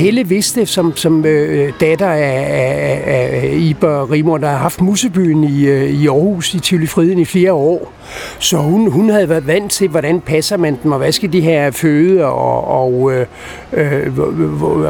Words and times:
Helle 0.00 0.28
Viste, 0.28 0.66
som, 0.66 0.96
som 0.96 1.24
øh, 1.24 1.72
datter 1.80 2.08
af, 2.08 2.46
af, 2.50 3.02
af 3.06 3.54
Iber 3.56 4.10
Rimor, 4.12 4.38
der 4.38 4.48
har 4.48 4.56
haft 4.56 4.80
Musebyen 4.80 5.44
i, 5.44 5.66
øh, 5.66 5.90
i 5.90 6.06
Aarhus 6.06 6.54
i 6.54 6.58
Tivoli 6.58 6.86
Friden 6.86 7.18
i 7.18 7.24
flere 7.24 7.52
år. 7.52 7.92
Så 8.38 8.56
hun, 8.56 8.90
hun 8.90 9.10
havde 9.10 9.28
været 9.28 9.46
vant 9.46 9.72
til, 9.72 9.88
hvordan 9.88 10.20
passer 10.20 10.56
man 10.56 10.78
dem, 10.82 10.92
og 10.92 10.98
hvad 10.98 11.12
skal 11.12 11.32
de 11.32 11.40
her 11.40 11.70
føde, 11.70 12.24
og, 12.24 12.64
og 12.64 13.12
øh, 13.12 13.26
øh, 13.72 14.18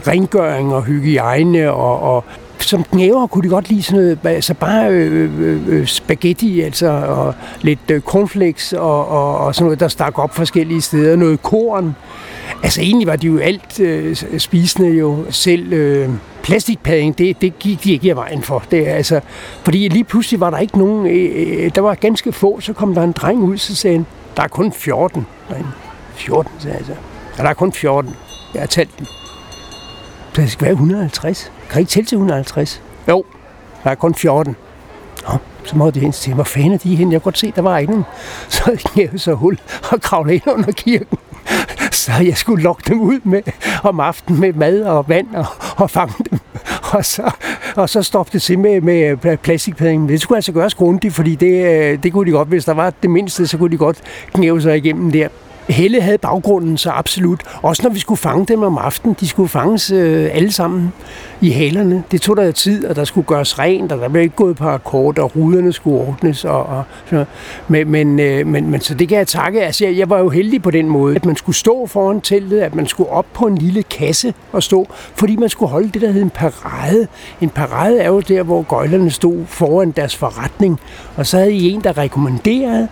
rengøring 0.09 0.75
og 0.75 0.85
hygiejne, 0.85 1.73
og, 1.73 2.15
og 2.15 2.25
som 2.63 2.85
knæver 2.85 3.27
kunne 3.27 3.45
de 3.45 3.49
godt 3.49 3.69
lide 3.69 3.83
sådan 3.83 4.01
noget, 4.01 4.19
altså 4.25 4.55
bare 4.55 4.91
øh, 4.91 5.41
øh, 5.41 5.61
øh, 5.69 5.87
spaghetti, 5.87 6.61
altså, 6.61 6.89
og 6.89 7.34
lidt 7.61 7.91
øh, 7.91 8.01
cornflakes, 8.01 8.73
og, 8.73 9.09
og, 9.09 9.39
og 9.39 9.55
sådan 9.55 9.65
noget, 9.65 9.80
der 9.80 9.89
stak 9.89 10.19
op 10.19 10.34
forskellige 10.34 10.81
steder, 10.81 11.17
noget 11.17 11.43
korn. 11.43 11.97
Altså 12.62 12.81
egentlig 12.81 13.07
var 13.07 13.17
de 13.17 13.27
jo 13.27 13.39
alt 13.39 13.81
øh, 13.81 14.17
spisende 14.39 14.91
jo 14.91 15.25
selv. 15.31 15.73
Øh, 15.73 16.09
plastikpadding, 16.43 17.19
det, 17.19 17.41
det 17.41 17.59
gik 17.59 17.84
de 17.84 17.93
ikke 17.93 18.09
i 18.09 18.17
vejen 18.17 18.43
for. 18.43 18.65
Det, 18.70 18.87
altså, 18.87 19.20
fordi 19.62 19.89
lige 19.89 20.05
pludselig 20.05 20.41
var 20.41 20.51
der 20.51 20.59
ikke 20.59 20.79
nogen, 20.79 21.06
øh, 21.06 21.65
øh, 21.65 21.70
der 21.75 21.81
var 21.81 21.95
ganske 21.95 22.33
få, 22.33 22.61
så 22.61 22.73
kom 22.73 22.95
der 22.95 23.03
en 23.03 23.12
dreng 23.12 23.42
ud, 23.42 23.56
så 23.56 23.77
sagde 23.77 23.97
han, 23.97 24.06
der 24.37 24.42
er 24.42 24.48
kun 24.48 24.73
14. 24.73 25.27
Nej, 25.51 25.62
14, 26.15 26.53
sagde 26.59 26.77
jeg 26.77 26.87
så. 26.87 26.92
Ja, 27.39 27.42
der 27.42 27.48
er 27.48 27.55
kun 27.55 27.73
14. 27.73 28.15
Jeg 28.55 28.62
har 28.62 28.67
talt 28.67 28.98
dem. 28.98 29.06
Så 30.33 30.41
det 30.41 30.51
skal 30.51 30.65
være 30.65 30.73
150. 30.73 31.52
Kan 31.70 31.80
ikke 31.80 31.91
tælle 31.91 32.07
til 32.07 32.16
150? 32.16 32.83
Jo, 33.09 33.25
der 33.84 33.91
er 33.91 33.95
kun 33.95 34.15
14. 34.15 34.56
Nå, 35.29 35.37
så 35.65 35.77
må 35.77 35.91
det 35.91 36.03
hen 36.03 36.12
til, 36.12 36.34
hvor 36.34 36.45
fanden 36.45 36.73
er 36.73 36.79
de 36.79 36.97
hen? 36.97 37.12
Jeg 37.12 37.20
kunne 37.20 37.25
godt 37.25 37.39
se, 37.39 37.53
der 37.56 37.62
var 37.62 37.79
ikke 37.79 37.92
nogen. 37.92 38.05
Så 38.48 38.91
jeg 38.97 39.11
så 39.17 39.34
hul 39.34 39.58
og 39.92 40.01
kravlede 40.01 40.34
ind 40.34 40.42
under 40.47 40.73
kirken. 40.73 41.19
Så 41.92 42.12
jeg 42.12 42.36
skulle 42.36 42.62
lokke 42.62 42.83
dem 42.86 43.01
ud 43.01 43.20
med 43.25 43.42
om 43.83 44.01
aftenen 44.01 44.41
med 44.41 44.53
mad 44.53 44.83
og 44.83 45.08
vand 45.08 45.34
og, 45.34 45.47
og 45.77 45.91
fange 45.91 46.14
dem. 46.31 46.39
Og 46.92 47.05
så, 47.05 47.31
og 47.77 47.89
så 47.89 48.03
stoppede 48.03 48.33
det 48.33 48.42
til 48.42 48.58
med, 48.58 48.81
med 48.81 49.36
plastikpaddingen. 49.36 50.08
Det 50.08 50.20
skulle 50.20 50.36
altså 50.36 50.53
gøres 50.53 50.75
grundigt, 50.75 51.14
fordi 51.14 51.34
det, 51.34 51.67
øh, 51.67 52.03
det 52.03 52.12
kunne 52.12 52.27
de 52.27 52.31
godt, 52.31 52.48
hvis 52.48 52.64
der 52.64 52.75
var 52.75 52.91
det 53.03 53.11
mindste, 53.11 53.47
så 53.47 53.58
kunne 53.58 53.70
de 53.70 53.77
godt 53.77 53.98
knæve 54.34 54.62
sig 54.62 54.77
igennem 54.77 55.11
der. 55.11 55.28
Helle 55.71 56.01
havde 56.01 56.19
baggrunden 56.19 56.77
så 56.77 56.91
absolut. 56.91 57.41
Også 57.63 57.83
når 57.83 57.91
vi 57.91 57.99
skulle 57.99 58.19
fange 58.19 58.47
dem 58.47 58.63
om 58.63 58.79
aftenen. 58.79 59.17
De 59.21 59.29
skulle 59.29 59.49
fanges 59.49 59.91
øh, 59.91 60.29
alle 60.33 60.53
sammen 60.53 60.93
i 61.41 61.51
halerne. 61.51 62.05
Det 62.11 62.21
tog 62.21 62.37
der 62.37 62.53
tid, 62.53 62.87
og 62.87 62.97
der 62.97 63.05
skulle 63.05 63.27
gøres 63.27 63.59
rent, 63.59 63.93
og 63.93 63.98
der 63.98 64.09
blev 64.09 64.23
ikke 64.23 64.37
gået 64.37 64.57
på 64.57 64.69
akkord, 64.69 65.19
og 65.19 65.37
ruderne 65.37 65.73
skulle 65.73 65.97
ordnes. 65.97 66.45
Og, 66.45 66.67
og 66.67 66.85
så. 67.11 67.25
Men, 67.69 67.91
men, 67.91 68.21
øh, 68.21 68.47
men, 68.47 68.71
men 68.71 68.81
så 68.81 68.95
det 68.95 69.09
kan 69.09 69.19
jeg 69.19 69.27
takke. 69.27 69.63
Altså, 69.63 69.85
jeg, 69.85 69.97
jeg 69.97 70.11
var 70.11 70.19
jo 70.19 70.29
heldig 70.29 70.63
på 70.63 70.71
den 70.71 70.89
måde, 70.89 71.17
at 71.17 71.27
man 71.27 71.37
skulle 71.37 71.57
stå 71.57 71.87
foran 71.87 72.21
teltet, 72.21 72.61
at 72.61 72.75
man 72.75 72.87
skulle 72.87 73.11
op 73.11 73.27
på 73.35 73.47
en 73.47 73.59
lille 73.59 73.83
kasse 73.83 74.35
og 74.53 74.63
stå, 74.63 74.87
fordi 75.15 75.37
man 75.37 75.48
skulle 75.48 75.71
holde 75.71 75.89
det, 75.89 76.03
der 76.03 76.11
hed 76.11 76.23
en 76.23 76.31
parade. 76.31 77.07
En 77.41 77.48
parade 77.48 77.98
er 77.98 78.09
jo 78.09 78.21
der, 78.21 78.43
hvor 78.43 78.63
gøjlerne 78.63 79.11
stod 79.11 79.47
foran 79.47 79.91
deres 79.91 80.17
forretning, 80.17 80.81
og 81.17 81.27
så 81.27 81.39
havde 81.39 81.53
I 81.53 81.71
en, 81.71 81.81
der 81.81 81.98
rekommenderede, 81.98 82.89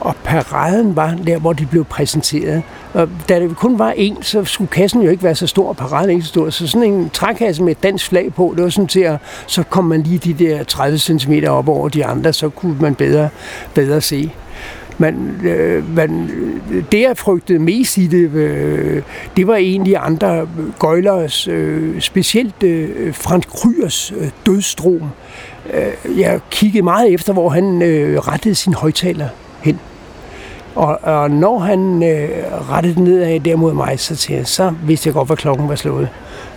og 0.00 0.16
paraden 0.24 0.96
var 0.96 1.16
der, 1.26 1.38
hvor 1.38 1.52
de 1.52 1.66
blev 1.66 1.84
præsenteret. 1.84 2.62
Og 2.94 3.08
da 3.28 3.40
det 3.40 3.56
kun 3.56 3.78
var 3.78 3.90
en, 3.90 4.22
så 4.22 4.44
skulle 4.44 4.70
kassen 4.70 5.02
jo 5.02 5.10
ikke 5.10 5.22
være 5.22 5.34
så 5.34 5.46
stor, 5.46 5.68
og 5.68 5.76
paraden 5.76 6.10
ikke 6.10 6.22
så 6.22 6.28
stor. 6.28 6.50
Så 6.50 6.66
sådan 6.66 6.92
en 6.92 7.10
trækasse 7.10 7.62
med 7.62 7.72
et 7.72 7.82
dansk 7.82 8.08
flag 8.08 8.34
på, 8.34 8.52
det 8.56 8.64
var 8.64 8.70
sådan 8.70 8.88
til 8.88 9.00
at, 9.00 9.16
så 9.46 9.62
kom 9.62 9.84
man 9.84 10.02
lige 10.02 10.18
de 10.18 10.44
der 10.44 10.64
30 10.64 10.98
cm 10.98 11.32
op 11.48 11.68
over 11.68 11.88
de 11.88 12.04
andre, 12.04 12.32
så 12.32 12.48
kunne 12.48 12.76
man 12.80 12.94
bedre, 12.94 13.28
bedre 13.74 14.00
se. 14.00 14.32
Man, 15.00 15.40
øh, 15.44 15.96
man, 15.96 16.30
det, 16.92 17.00
jeg 17.00 17.16
frygtede 17.16 17.58
mest 17.58 17.98
i 17.98 18.06
det, 18.06 18.30
øh, 18.30 19.02
det 19.36 19.46
var 19.46 19.56
egentlig 19.56 19.96
andre 19.96 20.48
gøjlers, 20.78 21.48
øh, 21.48 22.00
specielt 22.00 22.62
øh, 22.62 23.14
Frans 23.14 23.46
Kryers 23.46 24.12
øh, 24.16 24.28
dødstrom. 24.46 25.02
Øh, 25.74 26.20
jeg 26.20 26.40
kiggede 26.50 26.82
meget 26.82 27.14
efter, 27.14 27.32
hvor 27.32 27.48
han 27.48 27.82
øh, 27.82 28.18
rettede 28.18 28.54
sin 28.54 28.74
højtaler 28.74 29.28
hen. 29.62 29.80
Og, 30.74 30.98
og 31.02 31.30
når 31.30 31.58
han 31.58 32.02
øh, 32.02 32.28
rettede 32.70 33.04
nedad 33.04 33.40
der 33.40 33.56
mod 33.56 33.74
mig, 33.74 34.00
så, 34.00 34.16
til, 34.16 34.46
så 34.46 34.72
vidste 34.82 35.06
jeg 35.06 35.14
godt, 35.14 35.28
hvad 35.28 35.36
klokken 35.36 35.68
var 35.68 35.74
slået. 35.74 36.08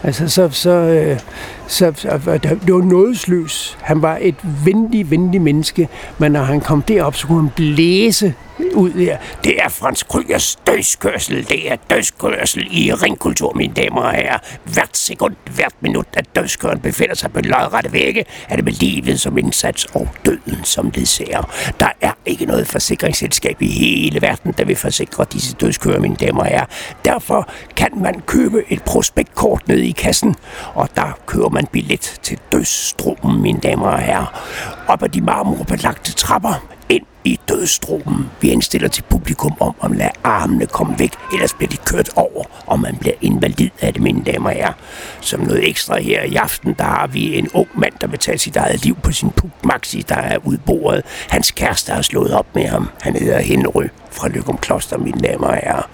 Altså, 0.04 0.28
så, 0.28 0.50
så, 0.52 0.70
øh, 0.70 1.20
så, 1.68 1.92
så 1.96 2.40
det 2.66 2.74
var 2.74 2.82
nådesløs. 2.84 3.78
Han 3.82 4.02
var 4.02 4.18
et 4.22 4.36
venlig, 4.66 5.12
venlig 5.12 5.42
menneske, 5.42 5.88
men 6.18 6.32
når 6.32 6.44
han 6.44 6.62
kom 6.62 6.82
derop, 6.82 7.16
så 7.16 7.28
kunne 7.28 7.42
han 7.42 7.52
blæse 7.56 8.34
ud 8.76 8.90
der. 8.90 9.18
Det 9.44 9.64
er 9.64 9.70
Frans 9.70 10.04
Krygers 10.04 10.56
dødskørsel. 10.68 11.50
Det 11.50 11.72
er 11.72 11.76
dødskørsel 11.90 12.68
i 12.72 12.94
ringkultur, 12.94 13.54
mine 13.56 13.74
damer 13.74 14.02
og 14.02 14.12
herrer. 14.12 14.38
Hvert 14.64 14.98
sekund, 14.98 15.36
hvert 15.56 15.74
minut, 15.80 16.06
at 16.14 16.36
dødskøren 16.36 16.80
befinder 16.80 17.16
sig 17.16 17.32
på 17.32 17.40
en 17.40 17.46
lodrette 17.46 17.94
vægge, 17.94 18.26
er 18.50 18.56
det 18.56 18.66
med 18.66 18.74
livet 18.74 19.20
som 19.20 19.38
indsats 19.38 19.86
og 19.86 20.08
døden 20.26 20.64
som 20.64 20.92
ledsager. 20.96 21.74
Der 21.80 21.90
er 22.02 22.12
ikke 22.26 22.46
noget 22.46 22.68
forsikringsselskab 22.68 23.62
i 23.62 23.68
hele 23.68 24.22
verden, 24.22 24.54
der 24.58 24.66
vil 24.66 24.76
forsikre 24.76 25.26
disse 25.34 25.56
dødskører, 25.56 26.00
mine 26.00 26.16
damer 26.16 26.40
og 26.40 26.46
herrer. 26.46 26.66
Derfor 27.06 27.50
kan 27.76 27.90
man 27.96 28.22
købe 28.28 28.64
et 28.70 28.84
prospektkort 28.84 29.68
nede 29.68 29.88
i 29.88 29.92
kassen, 29.92 30.36
og 30.74 30.90
der 30.96 31.20
kører 31.26 31.50
man 31.50 31.68
billet 31.72 32.20
til 32.24 32.40
dødsstrummen, 32.52 33.42
mine 33.42 33.60
damer 33.60 33.88
og 33.88 34.00
herrer. 34.00 34.42
Op 34.88 35.04
ad 35.04 35.10
de 35.10 35.22
marmorbelagte 35.22 36.14
trapper 36.14 36.81
i 37.24 37.40
dødstruppen. 37.50 38.30
Vi 38.42 38.50
indstiller 38.50 38.88
til 38.88 39.04
publikum 39.10 39.54
om 39.60 39.76
at 39.84 39.92
lade 39.92 40.12
armene 40.24 40.66
komme 40.66 41.00
væk, 41.00 41.12
ellers 41.34 41.54
bliver 41.54 41.70
de 41.70 41.78
kørt 41.78 42.10
over, 42.16 42.44
og 42.66 42.80
man 42.80 42.98
bliver 43.00 43.16
invalid 43.22 43.70
af 43.82 43.94
det, 43.94 44.02
mine 44.02 44.24
damer 44.24 44.50
og 44.50 44.56
herrer. 44.56 44.74
Som 45.22 45.40
noget 45.40 45.70
ekstra 45.70 46.00
her 46.00 46.24
i 46.24 46.36
aften, 46.36 46.74
der 46.74 46.84
har 46.84 47.08
vi 47.08 47.38
en 47.38 47.50
ung 47.54 47.68
mand, 47.76 47.94
der 48.02 48.08
vil 48.08 48.20
tage 48.20 48.38
sit 48.38 48.56
eget 48.56 48.84
liv 48.84 48.96
på 49.04 49.12
sin 49.12 49.30
puk 49.30 49.66
maxi, 49.66 50.06
der 50.10 50.16
er 50.16 50.38
udbordet. 50.44 51.06
Hans 51.30 51.52
kæreste 51.52 51.92
har 51.94 52.02
slået 52.02 52.34
op 52.34 52.56
med 52.56 52.68
ham. 52.68 52.90
Han 53.02 53.16
hedder 53.16 53.40
Henry 53.40 53.88
fra 54.12 54.28
Lykum 54.28 54.58
Kloster, 54.58 54.98
mine 54.98 55.22
damer 55.22 55.48
og 55.48 55.56
herrer. 55.56 55.90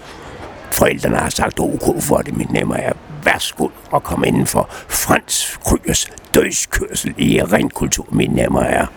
Forældrene 0.72 1.18
har 1.18 1.30
sagt 1.30 1.60
OK 1.60 2.02
for 2.02 2.18
det, 2.18 2.38
mine 2.38 2.60
damer 2.60 2.76
og 2.76 2.82
herrer. 2.82 2.98
Værsgo 3.24 3.70
og 3.92 4.04
kom 4.04 4.24
inden 4.24 4.48
for 4.48 4.70
Frans 4.90 5.60
Krygers 5.66 6.08
dødskørsel 6.34 7.14
i 7.18 7.42
ren 7.42 7.70
kultur, 7.70 8.08
mine 8.12 8.42
damer 8.42 8.60
og 8.60 8.66
herrer. 8.66 8.88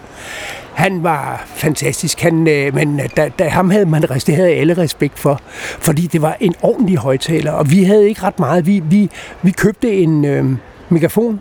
Han 0.75 1.03
var 1.03 1.45
fantastisk, 1.47 2.21
han, 2.21 2.49
øh, 2.49 2.75
men 2.75 3.01
øh, 3.01 3.09
da, 3.17 3.31
da 3.39 3.49
ham 3.49 3.71
havde 3.71 3.87
man 3.87 4.03
det 4.03 4.35
havde 4.35 4.51
alle 4.51 4.75
respekt 4.79 5.19
for, 5.19 5.41
fordi 5.81 6.07
det 6.07 6.23
var 6.23 6.37
en 6.41 6.55
ordentlig 6.63 6.97
højtaler, 6.97 7.53
og 7.53 7.71
vi 7.71 7.85
havde 7.85 8.09
ikke 8.09 8.23
ret 8.23 8.39
meget. 8.39 8.67
Vi, 8.67 8.83
vi, 8.85 9.11
vi 9.43 9.51
købte 9.51 9.93
en 9.93 10.25
øh, 10.25 10.45
megafon, 10.89 11.41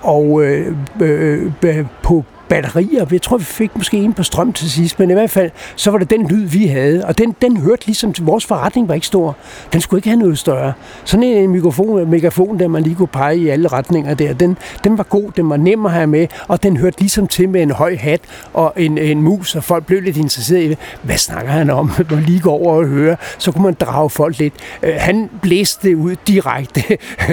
og 0.00 0.42
øh, 0.44 0.76
øh, 1.00 1.52
øh 1.62 1.86
på 2.02 2.24
batterier. 2.52 3.06
Jeg 3.12 3.22
tror, 3.22 3.36
vi 3.36 3.44
fik 3.44 3.76
måske 3.76 3.96
en 3.96 4.12
på 4.12 4.22
strøm 4.22 4.52
til 4.52 4.70
sidst, 4.70 4.98
men 4.98 5.10
i 5.10 5.12
hvert 5.12 5.30
fald, 5.30 5.50
så 5.76 5.90
var 5.90 5.98
det 5.98 6.10
den 6.10 6.28
lyd, 6.28 6.46
vi 6.46 6.66
havde. 6.66 7.04
Og 7.06 7.18
den, 7.18 7.36
den 7.42 7.56
hørte 7.56 7.86
ligesom 7.86 8.14
vores 8.20 8.46
forretning 8.46 8.88
var 8.88 8.94
ikke 8.94 9.06
stor. 9.06 9.36
Den 9.72 9.80
skulle 9.80 9.98
ikke 9.98 10.08
have 10.08 10.18
noget 10.18 10.38
større. 10.38 10.72
Sådan 11.04 11.22
en 11.22 11.50
mikrofon, 11.50 12.10
megafon, 12.10 12.58
der 12.58 12.68
man 12.68 12.82
lige 12.82 12.94
kunne 12.94 13.08
pege 13.08 13.36
i 13.36 13.48
alle 13.48 13.68
retninger 13.68 14.14
der, 14.14 14.32
den, 14.32 14.58
den 14.84 14.98
var 14.98 15.04
god, 15.04 15.30
den 15.36 15.50
var 15.50 15.56
nem 15.56 15.86
at 15.86 15.92
have 15.92 16.06
med, 16.06 16.26
og 16.48 16.62
den 16.62 16.76
hørte 16.76 16.98
ligesom 16.98 17.26
til 17.26 17.48
med 17.48 17.62
en 17.62 17.70
høj 17.70 17.96
hat 17.96 18.20
og 18.52 18.72
en, 18.76 18.98
en 18.98 19.22
mus, 19.22 19.56
og 19.56 19.64
folk 19.64 19.86
blev 19.86 20.02
lidt 20.02 20.16
interesseret 20.16 20.62
i. 20.62 20.76
Hvad 21.02 21.16
snakker 21.16 21.50
han 21.50 21.70
om? 21.70 21.90
Man 22.10 22.22
lige 22.22 22.40
går 22.40 22.52
over 22.52 22.74
og 22.74 22.86
høre, 22.86 23.16
så 23.38 23.52
kunne 23.52 23.64
man 23.64 23.74
drage 23.80 24.10
folk 24.10 24.38
lidt. 24.38 24.54
Øh, 24.82 24.94
han 24.98 25.30
blæste 25.42 25.88
det 25.88 25.94
ud 25.94 26.16
direkte. 26.26 26.82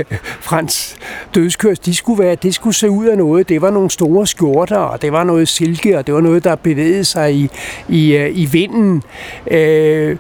Frans 0.48 0.96
dødskørs, 1.36 1.80
de 1.80 1.96
skulle 1.96 2.24
være, 2.24 2.36
det 2.36 2.54
skulle 2.54 2.76
se 2.76 2.90
ud 2.90 3.06
af 3.06 3.18
noget. 3.18 3.50
Det 3.50 3.62
var 3.62 3.70
nogle 3.70 3.90
store 3.90 4.28
skjorter, 4.28 4.78
og 4.78 5.02
det 5.02 5.09
det 5.10 5.18
var 5.18 5.24
noget 5.24 5.48
silke, 5.48 5.98
og 5.98 6.08
det 6.08 6.16
var 6.16 6.22
noget, 6.22 6.44
der 6.44 6.56
bevægede 6.56 7.04
sig 7.04 7.36
i, 7.36 7.50
i, 7.90 8.16
øh, 8.16 8.40
i 8.40 8.46
vinden. 8.46 9.04
Øh, 9.52 10.18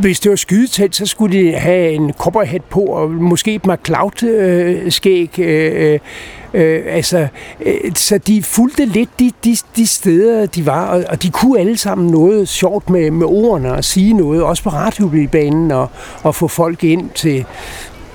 hvis 0.00 0.20
det 0.20 0.30
var 0.30 0.36
skydetæt, 0.36 0.96
så 0.96 1.06
skulle 1.06 1.38
de 1.38 1.52
have 1.52 1.90
en 1.90 2.12
cowboyhat 2.12 2.62
på, 2.64 2.80
og 2.80 3.10
måske 3.10 3.54
et 3.54 3.66
McCloud-skæg. 3.66 5.38
Øh, 5.38 5.92
øh, 5.92 5.98
øh, 6.54 6.82
altså, 6.86 7.28
øh, 7.60 7.94
så 7.94 8.18
de 8.18 8.42
fulgte 8.42 8.84
lidt 8.84 9.10
de, 9.18 9.30
de, 9.44 9.56
de 9.76 9.86
steder, 9.86 10.46
de 10.46 10.66
var, 10.66 10.86
og, 10.86 11.04
og 11.08 11.22
de 11.22 11.30
kunne 11.30 11.60
alle 11.60 11.76
sammen 11.76 12.08
noget 12.08 12.48
sjovt 12.48 12.90
med, 12.90 13.10
med 13.10 13.26
ordene 13.26 13.72
og 13.72 13.84
sige 13.84 14.12
noget, 14.12 14.42
også 14.42 14.62
på 14.62 14.70
radiobanen, 14.70 15.70
og, 15.70 15.90
og 16.22 16.34
få 16.34 16.48
folk 16.48 16.84
ind 16.84 17.10
til, 17.14 17.46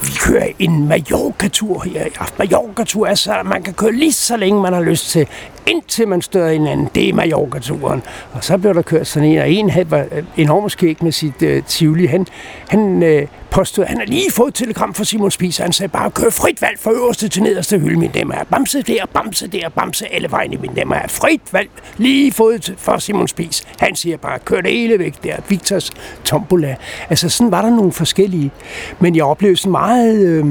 vi 0.03 0.11
kører 0.19 0.47
en 0.59 0.87
Mallorca-tur 0.87 1.83
her 1.85 2.05
i 2.05 2.09
aften. 2.19 2.35
Mallorca-tur 2.39 3.07
er 3.07 3.15
så, 3.15 3.35
man 3.45 3.63
kan 3.63 3.73
køre 3.73 3.91
lige 3.91 4.13
så 4.13 4.37
længe 4.37 4.61
man 4.61 4.73
har 4.73 4.81
lyst 4.81 5.09
til 5.09 5.27
indtil 5.67 6.07
man 6.07 6.21
støder 6.21 6.51
hinanden. 6.51 6.89
Det 6.95 7.09
er 7.09 7.13
Mallorca-turen. 7.13 8.03
Og 8.33 8.43
så 8.43 8.57
blev 8.57 8.73
der 8.73 8.81
kørt 8.81 9.07
sådan 9.07 9.29
en, 9.29 9.37
og 9.37 9.51
en 9.51 9.69
havde 9.69 9.91
var 9.91 10.05
øh, 10.11 10.23
enormt 10.37 10.71
skæg 10.71 10.97
med 11.03 11.11
sit 11.11 11.41
øh, 11.41 11.63
Tivoli. 11.63 12.05
Han, 12.05 12.27
han 12.67 13.03
øh, 13.03 13.27
påstod, 13.49 13.83
at 13.83 13.89
han 13.89 13.97
har 13.97 14.05
lige 14.05 14.31
fået 14.31 14.53
telegram 14.53 14.93
fra 14.93 15.03
Simon 15.03 15.31
Spies, 15.31 15.57
han 15.57 15.73
sagde 15.73 15.89
bare, 15.89 16.11
kør 16.11 16.29
frit 16.29 16.61
valg 16.61 16.79
fra 16.79 16.91
øverste 16.91 17.27
til 17.27 17.43
nederste 17.43 17.79
hylde, 17.79 17.99
min 17.99 18.11
damer. 18.11 18.35
Bamse 18.51 18.81
der, 18.81 19.05
bamse 19.13 19.47
der, 19.47 19.69
bamse 19.69 20.13
alle 20.13 20.31
vejen 20.31 20.53
i 20.53 20.57
min 20.57 20.73
damer. 20.73 21.07
Frit 21.07 21.41
valg, 21.51 21.69
lige 21.97 22.31
fået 22.31 22.73
fra 22.77 22.99
Simon 22.99 23.27
Spies. 23.27 23.67
Han 23.79 23.95
siger 23.95 24.17
bare, 24.17 24.39
kør 24.39 24.61
det 24.61 24.71
hele 24.71 24.99
væk 24.99 25.23
der. 25.23 25.35
Victors 25.49 25.91
tombola. 26.23 26.75
Altså 27.09 27.29
sådan 27.29 27.51
var 27.51 27.61
der 27.61 27.69
nogle 27.69 27.91
forskellige. 27.91 28.51
Men 28.99 29.15
jeg 29.15 29.23
oplevede 29.23 29.57
sådan 29.57 29.71
meget... 29.71 30.19
Øh, 30.27 30.45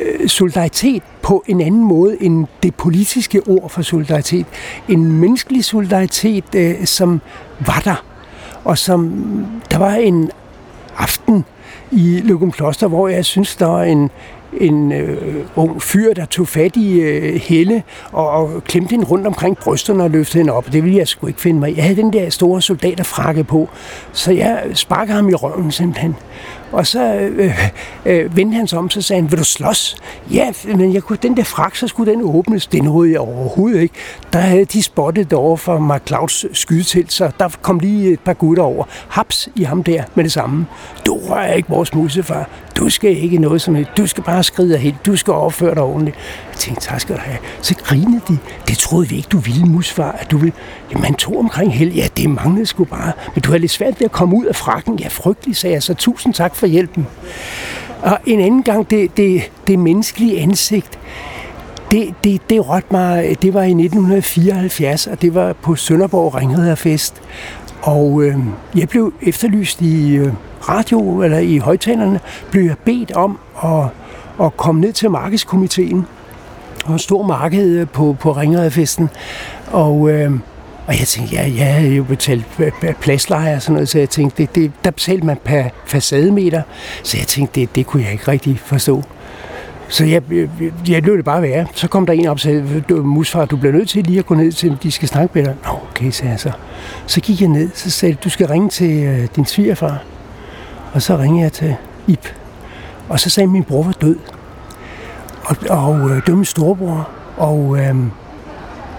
Øh, 0.00 0.28
solidaritet 0.28 1.02
på 1.22 1.44
en 1.46 1.60
anden 1.60 1.84
måde 1.84 2.22
end 2.22 2.46
det 2.62 2.74
politiske 2.74 3.40
ord 3.46 3.70
for 3.70 3.82
solidaritet. 3.82 4.46
En 4.88 5.12
menneskelig 5.12 5.64
solidaritet, 5.64 6.44
øh, 6.56 6.84
som 6.84 7.20
var 7.66 7.80
der, 7.84 8.04
og 8.64 8.78
som 8.78 9.24
der 9.70 9.78
var 9.78 9.94
en 9.94 10.30
aften 10.96 11.44
i 11.90 12.20
Løgum 12.24 12.52
Kloster, 12.52 12.86
hvor 12.86 13.08
jeg 13.08 13.24
synes, 13.24 13.56
der 13.56 13.66
var 13.66 13.82
en, 13.82 14.10
en 14.60 14.92
øh, 14.92 15.44
ung 15.56 15.82
fyr, 15.82 16.14
der 16.14 16.24
tog 16.24 16.48
fat 16.48 16.76
i 16.76 17.00
øh, 17.00 17.34
Helle 17.34 17.82
og, 18.12 18.30
og 18.30 18.64
klemte 18.64 18.90
hende 18.90 19.04
rundt 19.04 19.26
omkring 19.26 19.56
brysterne 19.56 20.02
og 20.02 20.10
løftede 20.10 20.38
hende 20.38 20.52
op. 20.52 20.72
Det 20.72 20.84
ville 20.84 20.98
jeg 20.98 21.08
sgu 21.08 21.26
ikke 21.26 21.40
finde 21.40 21.60
mig 21.60 21.76
Jeg 21.76 21.84
havde 21.84 21.96
den 21.96 22.12
der 22.12 22.30
store 22.30 22.62
soldaterfrakke 22.62 23.44
på, 23.44 23.68
så 24.12 24.32
jeg 24.32 24.62
sparkede 24.74 25.16
ham 25.16 25.28
i 25.28 25.34
røven 25.34 25.70
simpelthen. 25.70 26.16
Og 26.72 26.86
så 26.86 27.14
øh, 27.14 27.44
øh, 27.44 27.68
øh, 28.06 28.36
vendte 28.36 28.56
han 28.56 28.66
sig 28.66 28.78
om, 28.78 28.90
så 28.90 29.02
sagde 29.02 29.22
han, 29.22 29.30
vil 29.30 29.38
du 29.38 29.44
slås? 29.44 29.96
Ja, 30.30 30.52
men 30.64 30.94
jeg 30.94 31.02
kunne, 31.02 31.18
den 31.22 31.36
der 31.36 31.44
frak, 31.44 31.76
så 31.76 31.88
skulle 31.88 32.12
den 32.12 32.20
åbnes. 32.22 32.66
Det 32.66 32.82
nåede 32.82 33.12
jeg 33.12 33.20
overhovedet 33.20 33.80
ikke. 33.80 33.94
Der 34.32 34.38
havde 34.38 34.64
de 34.64 34.82
spottet 34.82 35.32
over 35.32 35.56
for 35.56 35.78
McClouds 35.78 36.58
skydetelt, 36.58 37.12
så 37.12 37.30
der 37.38 37.48
kom 37.62 37.78
lige 37.78 38.12
et 38.12 38.20
par 38.20 38.32
gutter 38.32 38.62
over. 38.62 38.84
Haps 39.08 39.48
i 39.54 39.62
ham 39.62 39.82
der 39.82 40.02
med 40.14 40.24
det 40.24 40.32
samme. 40.32 40.66
Du 41.06 41.18
rører 41.18 41.52
ikke 41.52 41.68
vores 41.68 41.94
musefar. 41.94 42.48
Du 42.76 42.88
skal 42.90 43.22
ikke 43.22 43.38
noget 43.38 43.62
som 43.62 43.74
helst. 43.74 43.90
Du 43.96 44.06
skal 44.06 44.24
bare 44.24 44.42
skride 44.42 44.76
helt. 44.78 45.06
Du 45.06 45.16
skal 45.16 45.32
overføre 45.32 45.74
dig 45.74 45.82
ordentligt. 45.82 46.16
Tænkte, 46.62 46.86
tak 46.86 47.00
skal 47.00 47.16
du 47.16 47.20
have. 47.20 47.38
Så 47.62 47.74
grinede 47.74 48.20
de. 48.28 48.38
Det 48.68 48.78
troede 48.78 49.08
vi 49.08 49.16
ikke, 49.16 49.28
du 49.32 49.38
ville, 49.38 49.64
musfar. 49.64 50.12
At 50.12 50.30
du 50.30 50.36
ville. 50.38 50.52
Jamen, 50.90 51.02
man 51.02 51.14
tog 51.14 51.38
omkring 51.38 51.74
held. 51.74 51.92
Ja, 51.92 52.06
det 52.16 52.30
manglede 52.30 52.66
sgu 52.66 52.84
bare. 52.84 53.12
Men 53.34 53.42
du 53.42 53.50
har 53.50 53.58
lidt 53.58 53.70
svært 53.70 54.00
ved 54.00 54.04
at 54.04 54.12
komme 54.12 54.36
ud 54.36 54.44
af 54.44 54.56
frakken. 54.56 54.98
Ja, 54.98 55.08
frygtelig, 55.08 55.56
sagde 55.56 55.74
jeg. 55.74 55.82
Så 55.82 55.94
tusind 55.94 56.34
tak 56.34 56.56
for 56.56 56.66
hjælpen. 56.66 57.06
Og 58.02 58.18
en 58.26 58.40
anden 58.40 58.62
gang, 58.62 58.90
det, 58.90 59.16
det, 59.16 59.50
det 59.66 59.78
menneskelige 59.78 60.40
ansigt, 60.40 60.98
det, 61.90 62.14
det, 62.24 62.50
det 62.50 62.68
rådte 62.68 62.86
mig, 62.90 63.36
det 63.42 63.54
var 63.54 63.62
i 63.62 63.70
1974, 63.70 65.06
og 65.06 65.22
det 65.22 65.34
var 65.34 65.52
på 65.52 65.76
Sønderborg 65.76 66.34
Ringriderfest. 66.34 67.22
Og 67.82 68.22
øh, 68.22 68.36
jeg 68.76 68.88
blev 68.88 69.12
efterlyst 69.22 69.80
i 69.80 70.14
øh, 70.14 70.32
radio, 70.68 71.22
eller 71.22 71.38
i 71.38 71.58
højtalerne, 71.58 72.20
blev 72.50 72.64
jeg 72.64 72.76
bedt 72.84 73.12
om 73.12 73.38
at, 73.64 73.84
at 74.46 74.56
komme 74.56 74.80
ned 74.80 74.92
til 74.92 75.10
markedskomiteen. 75.10 76.06
Og 76.84 76.92
en 76.92 76.98
stor 76.98 77.22
marked 77.22 77.78
øh, 77.78 77.88
på, 77.88 78.16
på 78.20 78.32
Ringredfesten. 78.32 79.08
Og 79.72 80.10
øh, 80.10 80.32
og 80.86 80.98
jeg 80.98 81.06
tænkte, 81.06 81.34
ja, 81.34 81.46
ja 81.46 81.64
jeg 81.64 81.74
havde 81.74 81.94
jo 81.94 82.04
betalt 82.04 82.46
pladsleje 83.00 83.56
og 83.56 83.62
sådan 83.62 83.72
noget, 83.72 83.88
så 83.88 83.98
jeg 83.98 84.10
tænkte, 84.10 84.42
det, 84.42 84.54
det, 84.54 84.72
der 84.84 84.90
betalte 84.90 85.26
man 85.26 85.38
per 85.44 85.64
facademeter. 85.86 86.62
Så 87.02 87.16
jeg 87.18 87.26
tænkte, 87.26 87.60
det, 87.60 87.76
det 87.76 87.86
kunne 87.86 88.02
jeg 88.02 88.12
ikke 88.12 88.28
rigtig 88.28 88.60
forstå. 88.60 89.02
Så 89.88 90.04
jeg, 90.04 90.22
jeg, 90.32 90.48
jeg 90.88 91.02
lød 91.02 91.16
det 91.16 91.24
bare 91.24 91.42
være. 91.42 91.66
Så 91.74 91.88
kom 91.88 92.06
der 92.06 92.12
en 92.12 92.26
op 92.26 92.34
og 92.34 92.40
sagde, 92.40 92.84
musfar, 92.90 93.44
du 93.44 93.56
bliver 93.56 93.72
nødt 93.72 93.88
til 93.88 94.04
lige 94.04 94.18
at 94.18 94.26
gå 94.26 94.34
ned 94.34 94.52
til, 94.52 94.78
de 94.82 94.90
skal 94.90 95.08
snakke 95.08 95.30
med 95.34 95.44
dig. 95.44 95.54
Nå, 95.64 95.70
okay, 95.90 96.10
sagde 96.10 96.30
jeg 96.30 96.40
så. 96.40 96.50
Så 97.06 97.20
gik 97.20 97.40
jeg 97.40 97.48
ned, 97.48 97.70
så 97.74 97.90
sagde 97.90 98.14
du 98.24 98.30
skal 98.30 98.46
ringe 98.46 98.68
til 98.68 99.04
øh, 99.04 99.28
din 99.36 99.44
svigerfar. 99.44 100.02
Og 100.92 101.02
så 101.02 101.16
ringede 101.16 101.42
jeg 101.42 101.52
til 101.52 101.76
Ip. 102.06 102.26
Og 103.08 103.20
så 103.20 103.30
sagde 103.30 103.46
min 103.46 103.64
bror 103.64 103.82
var 103.82 103.92
død. 103.92 104.16
Og, 105.44 105.56
og 105.70 106.10
øh, 106.10 106.16
det 106.16 106.28
var 106.28 106.34
min 106.34 106.44
storebror. 106.44 107.08
Og 107.36 107.78
øh, 107.78 107.96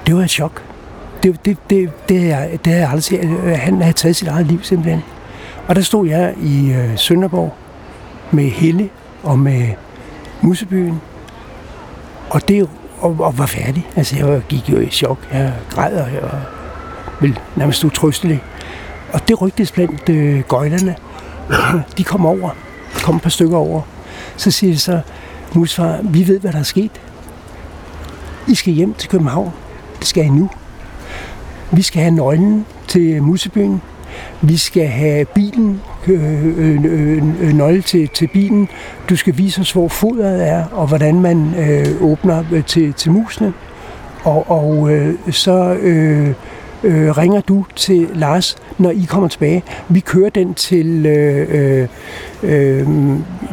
det 0.07 0.16
var 0.16 0.22
et 0.22 0.30
chok 0.30 0.63
det, 1.24 1.45
det, 1.45 1.57
det, 1.69 2.10
det, 2.10 2.31
er, 2.31 2.57
det 2.57 2.74
er 2.74 2.88
aldrig 2.88 3.04
set. 3.04 3.24
Øh, 3.24 3.57
han 3.60 3.81
havde 3.81 3.94
taget 3.94 4.16
sit 4.16 4.28
eget 4.28 4.45
liv 4.45 4.63
simpelthen. 4.63 5.04
Og 5.68 5.75
der 5.75 5.81
stod 5.81 6.07
jeg 6.07 6.34
i 6.42 6.72
øh, 6.72 6.98
Sønderborg 6.98 7.54
med 8.31 8.50
Helle 8.50 8.90
og 9.24 9.40
med 9.40 9.68
Musebyen. 10.42 11.01
Og 12.30 12.48
det 12.48 12.69
og, 13.00 13.16
og 13.19 13.38
var 13.38 13.46
færdig. 13.46 13.88
Altså, 13.96 14.18
jeg 14.18 14.42
gik 14.50 14.69
jo 14.69 14.80
i 14.80 14.89
chok. 14.89 15.18
Jeg 15.34 15.54
græd, 15.69 15.94
og 15.94 16.13
jeg 16.13 16.22
var 16.22 16.42
vel 17.22 17.39
nærmest 17.56 17.84
utrystelig. 17.84 18.44
Og 19.13 19.28
det 19.28 19.42
rygtes 19.42 19.72
blandt 19.72 20.10
øh, 20.10 20.39
gøjlerne. 20.39 20.96
De 21.98 22.04
kom 22.04 22.25
over. 22.25 22.50
kom 23.04 23.16
et 23.16 23.22
par 23.22 23.30
stykker 23.30 23.57
over. 23.57 23.81
Så 24.38 24.51
siger 24.51 24.74
de 24.74 24.80
så, 24.80 25.00
Musfar, 25.56 26.00
vi 26.04 26.28
ved, 26.28 26.40
hvad 26.40 26.52
der 26.52 26.60
er 26.60 26.64
sket. 26.64 26.92
I 28.48 28.56
skal 28.56 28.74
hjem 28.74 28.94
til 28.94 29.10
København. 29.10 29.52
Det 30.00 30.08
skal 30.08 30.26
I 30.26 30.30
nu. 30.30 30.50
Vi 31.72 31.82
skal 31.82 32.02
have 32.02 32.16
nøglen 32.16 32.66
til 32.88 33.24
Musebyen. 33.24 33.82
Vi 34.42 34.58
skal 34.58 34.88
have 34.88 35.26
bilen, 35.26 35.82
øh, 36.08 36.46
øh, 36.46 36.86
øh, 36.86 37.24
øh, 37.42 37.54
nøgle 37.54 37.82
til, 37.82 38.08
til 38.08 38.28
bilen. 38.28 38.70
Du 39.10 39.16
skal 39.16 39.38
vise 39.38 39.62
os, 39.62 39.72
hvor 39.72 39.88
fodret 39.88 40.48
er, 40.50 40.66
og 40.72 40.88
hvordan 40.88 41.22
man 41.22 41.54
øh, 41.56 42.02
åbner 42.02 42.44
øh, 42.52 42.64
til, 42.66 42.94
til 42.94 43.12
musene. 43.12 43.54
Og, 44.24 44.52
og 44.52 44.92
øh, 44.92 45.16
så 45.32 45.74
øh, 45.74 46.34
øh, 46.84 47.18
ringer 47.18 47.42
du 47.42 47.66
til 47.76 48.08
Lars, 48.14 48.58
når 48.78 48.90
I 48.90 49.06
kommer 49.10 49.30
tilbage. 49.30 49.64
Vi 49.90 50.00
kører 50.00 50.30
den 50.30 50.54
til... 50.54 51.06
Øh, 51.06 51.48
øh, 51.52 51.88
øh 52.44 52.88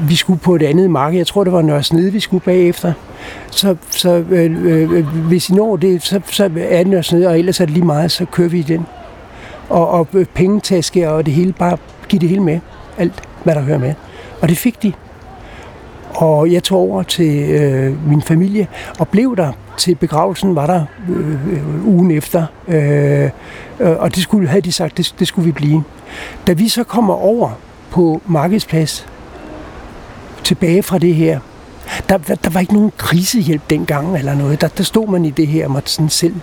vi 0.08 0.16
skulle 0.16 0.38
på 0.38 0.54
et 0.54 0.62
andet 0.62 0.90
marked. 0.90 1.18
Jeg 1.18 1.26
tror, 1.26 1.44
det 1.44 1.52
var 1.52 1.62
Nørresnede, 1.62 2.12
vi 2.12 2.20
skulle 2.20 2.44
bagefter 2.44 2.92
så, 3.50 3.76
så 3.90 4.24
øh, 4.30 4.64
øh, 4.64 4.92
øh, 4.92 5.06
hvis 5.06 5.50
I 5.50 5.52
når 5.52 5.76
det, 5.76 6.02
så, 6.02 6.20
så 6.30 6.44
er 6.56 6.78
det 6.78 6.86
Nørre 6.86 7.16
nede, 7.16 7.28
og 7.28 7.38
ellers 7.38 7.60
er 7.60 7.64
det 7.64 7.74
lige 7.74 7.86
meget, 7.86 8.10
så 8.10 8.24
kører 8.24 8.48
vi 8.48 8.58
i 8.58 8.62
den. 8.62 8.86
Og, 9.68 9.88
og 9.88 10.08
pengetaske 10.34 11.10
og 11.10 11.26
det 11.26 11.34
hele, 11.34 11.52
bare 11.52 11.76
give 12.08 12.20
det 12.20 12.28
hele 12.28 12.42
med. 12.42 12.60
Alt, 12.98 13.22
hvad 13.44 13.54
der 13.54 13.60
hører 13.60 13.78
med. 13.78 13.94
Og 14.40 14.48
det 14.48 14.58
fik 14.58 14.82
de. 14.82 14.92
Og 16.20 16.52
jeg 16.52 16.62
tog 16.62 16.78
over 16.78 17.02
til 17.02 17.50
øh, 17.50 18.08
min 18.08 18.22
familie 18.22 18.68
og 18.98 19.08
blev 19.08 19.36
der 19.36 19.52
til 19.78 19.94
begravelsen, 19.94 20.54
var 20.54 20.66
der 20.66 20.84
øh, 21.08 21.52
øh, 21.52 21.86
ugen 21.86 22.10
efter. 22.10 22.46
Øh, 22.68 23.30
øh, 23.80 23.96
og 23.98 24.14
det 24.14 24.22
skulle, 24.22 24.48
havde 24.48 24.62
de 24.62 24.72
sagt, 24.72 24.96
det, 24.96 25.14
det 25.18 25.28
skulle 25.28 25.46
vi 25.46 25.52
blive. 25.52 25.84
Da 26.46 26.52
vi 26.52 26.68
så 26.68 26.84
kommer 26.84 27.14
over 27.14 27.50
på 27.90 28.20
markedsplads, 28.26 29.06
tilbage 30.44 30.82
fra 30.82 30.98
det 30.98 31.14
her, 31.14 31.40
der, 32.08 32.18
der, 32.18 32.34
der 32.34 32.50
var 32.50 32.60
ikke 32.60 32.74
nogen 32.74 32.92
krisehjælp 32.96 33.62
dengang 33.70 34.16
eller 34.18 34.34
noget. 34.34 34.60
Der, 34.60 34.68
der 34.68 34.84
stod 34.84 35.08
man 35.08 35.24
i 35.24 35.30
det 35.30 35.46
her, 35.46 35.64
og 35.64 35.70
måtte 35.70 35.90
sådan 35.90 36.08
selv 36.08 36.34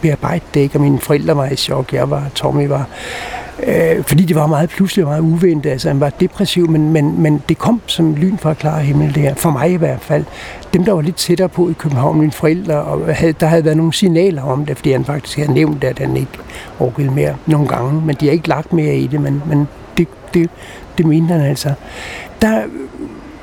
bearbejde 0.00 0.44
det 0.54 0.60
ikke, 0.60 0.76
og 0.76 0.80
mine 0.80 0.98
forældre 0.98 1.36
var 1.36 1.46
i 1.46 1.56
chok, 1.56 1.92
jeg 1.92 2.10
var, 2.10 2.24
Tommy 2.34 2.66
var. 2.66 2.88
Øh, 3.66 4.04
fordi 4.04 4.24
det 4.24 4.36
var 4.36 4.46
meget 4.46 4.68
pludselig 4.68 5.04
meget 5.04 5.20
uventet. 5.20 5.70
Altså, 5.70 5.88
han 5.88 6.00
var 6.00 6.10
depressiv, 6.10 6.70
men, 6.70 6.92
men, 6.92 7.22
men 7.22 7.42
det 7.48 7.58
kom 7.58 7.80
som 7.86 8.14
lyn 8.14 8.38
fra 8.38 8.54
klar 8.54 8.80
himmel, 8.80 9.14
det 9.14 9.22
her. 9.22 9.34
For 9.34 9.50
mig 9.50 9.70
i 9.70 9.76
hvert 9.76 10.00
fald. 10.00 10.24
Dem, 10.72 10.84
der 10.84 10.92
var 10.92 11.00
lidt 11.00 11.16
tættere 11.16 11.48
på 11.48 11.70
i 11.70 11.72
København, 11.72 12.18
mine 12.20 12.32
forældre, 12.32 12.74
og 12.74 13.16
havde, 13.16 13.32
der 13.32 13.46
havde 13.46 13.64
været 13.64 13.76
nogle 13.76 13.92
signaler 13.92 14.42
om 14.42 14.66
det, 14.66 14.76
fordi 14.76 14.92
han 14.92 15.04
faktisk 15.04 15.38
havde 15.38 15.52
nævnt, 15.52 15.84
at 15.84 15.98
han 15.98 16.16
ikke 16.16 16.32
orkede 16.78 17.10
mere 17.10 17.36
nogle 17.46 17.68
gange. 17.68 18.00
Men 18.00 18.16
de 18.20 18.26
har 18.26 18.32
ikke 18.32 18.48
lagt 18.48 18.72
mere 18.72 18.96
i 18.96 19.06
det, 19.06 19.20
men, 19.20 19.42
men 19.46 19.68
det, 19.96 20.08
det, 20.34 20.50
det 20.98 21.06
mente 21.06 21.32
han 21.34 21.40
altså. 21.40 21.72
Der 22.42 22.62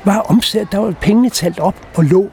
var 0.04 0.18
omsat, 0.18 0.66
der 0.72 0.78
var 0.78 0.94
pengene 1.00 1.30
talt 1.30 1.60
op 1.60 1.74
og 1.94 2.04
lå, 2.04 2.30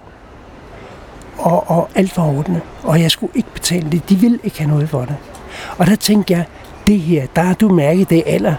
og, 1.37 1.69
og 1.69 1.89
alt 1.95 2.17
var 2.17 2.37
ordnet. 2.37 2.61
Og 2.83 3.01
jeg 3.01 3.11
skulle 3.11 3.31
ikke 3.35 3.49
betale 3.53 3.91
det. 3.91 4.09
De 4.09 4.15
ville 4.15 4.39
ikke 4.43 4.57
have 4.59 4.69
noget 4.69 4.89
for 4.89 5.01
det. 5.01 5.15
Og 5.77 5.85
der 5.85 5.95
tænkte 5.95 6.33
jeg, 6.33 6.45
det 6.87 6.99
her, 6.99 7.25
der 7.35 7.41
har 7.41 7.53
du 7.53 7.69
mærket 7.69 8.09
det 8.09 8.23
aller 8.25 8.55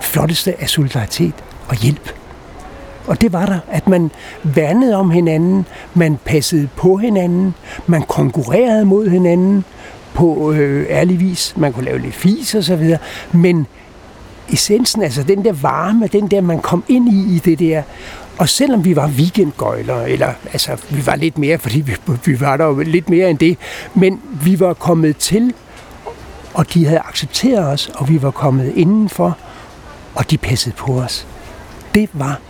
flotteste 0.00 0.60
af 0.60 0.68
solidaritet 0.68 1.34
og 1.68 1.76
hjælp. 1.76 2.12
Og 3.06 3.20
det 3.20 3.32
var 3.32 3.46
der, 3.46 3.58
at 3.70 3.88
man 3.88 4.10
værnede 4.42 4.96
om 4.96 5.10
hinanden, 5.10 5.66
man 5.94 6.18
passede 6.24 6.68
på 6.76 6.96
hinanden, 6.96 7.54
man 7.86 8.02
konkurrerede 8.02 8.84
mod 8.84 9.08
hinanden 9.08 9.64
på 10.14 10.52
øh, 10.52 10.86
ærlig 10.90 11.20
vis. 11.20 11.54
Man 11.56 11.72
kunne 11.72 11.84
lave 11.84 11.98
lidt 11.98 12.14
fis 12.14 12.54
og 12.54 12.64
så 12.64 12.76
videre, 12.76 12.98
men 13.32 13.66
essensen, 14.52 15.02
altså 15.02 15.22
den 15.22 15.44
der 15.44 15.52
varme, 15.52 16.06
den 16.06 16.28
der, 16.28 16.40
man 16.40 16.60
kom 16.60 16.84
ind 16.88 17.08
i, 17.08 17.36
i 17.36 17.38
det 17.38 17.58
der, 17.58 17.82
og 18.38 18.48
selvom 18.48 18.84
vi 18.84 18.96
var 18.96 19.08
weekendgøjler, 19.08 20.02
eller 20.02 20.32
altså, 20.52 20.76
vi 20.90 21.06
var 21.06 21.16
lidt 21.16 21.38
mere, 21.38 21.58
fordi 21.58 21.80
vi, 21.80 21.92
vi 22.24 22.40
var 22.40 22.56
der 22.56 22.64
jo 22.64 22.78
lidt 22.78 23.10
mere 23.10 23.30
end 23.30 23.38
det, 23.38 23.58
men 23.94 24.20
vi 24.44 24.60
var 24.60 24.74
kommet 24.74 25.16
til, 25.16 25.54
og 26.58 26.74
de 26.74 26.86
havde 26.86 27.00
accepteret 27.00 27.66
os, 27.66 27.90
og 27.94 28.08
vi 28.08 28.22
var 28.22 28.30
kommet 28.30 28.72
indenfor, 28.76 29.36
og 30.14 30.30
de 30.30 30.38
passede 30.38 30.74
på 30.74 30.92
os. 30.92 31.26
Det 31.94 32.10
var, 32.12 32.40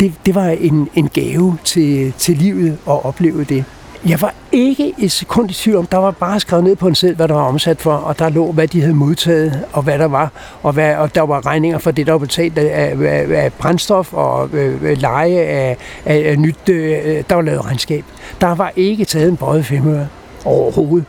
det, 0.00 0.12
det 0.26 0.34
var 0.34 0.46
en, 0.48 0.88
en 0.94 1.08
gave 1.08 1.58
til, 1.64 2.12
til 2.12 2.36
livet 2.36 2.78
at 2.88 3.04
opleve 3.04 3.44
det. 3.44 3.64
Jeg 4.06 4.20
var 4.20 4.34
ikke 4.52 4.94
et 4.98 5.12
sekund 5.12 5.50
i 5.50 5.54
tvivl 5.54 5.76
om, 5.76 5.86
der 5.86 5.98
var 5.98 6.10
bare 6.10 6.40
skrevet 6.40 6.64
ned 6.64 6.76
på 6.76 6.88
en 6.88 6.94
selv, 6.94 7.16
hvad 7.16 7.28
der 7.28 7.34
var 7.34 7.42
omsat 7.42 7.80
for, 7.80 7.92
og 7.92 8.18
der 8.18 8.28
lå, 8.28 8.52
hvad 8.52 8.68
de 8.68 8.80
havde 8.80 8.94
modtaget, 8.94 9.64
og 9.72 9.82
hvad 9.82 9.98
der 9.98 10.04
var, 10.04 10.30
og, 10.62 10.72
hvad, 10.72 10.96
og 10.96 11.14
der 11.14 11.22
var 11.22 11.46
regninger 11.46 11.78
for 11.78 11.90
det, 11.90 12.06
der 12.06 12.12
var 12.12 12.18
betalt 12.18 12.58
af, 12.58 12.96
af, 13.00 13.44
af 13.44 13.52
brændstof 13.52 14.12
og 14.12 14.48
øh, 14.52 14.82
øh, 14.82 14.98
leje 14.98 15.38
af, 15.38 15.76
af, 16.04 16.30
af 16.30 16.38
nyt, 16.38 16.68
øh, 16.68 17.24
der 17.28 17.34
var 17.34 17.42
lavet 17.42 17.64
regnskab. 17.64 18.04
Der 18.40 18.54
var 18.54 18.72
ikke 18.76 19.04
taget 19.04 19.28
en 19.28 19.36
bøjet 19.36 19.66
femøre 19.66 20.08
overhovedet. 20.44 21.06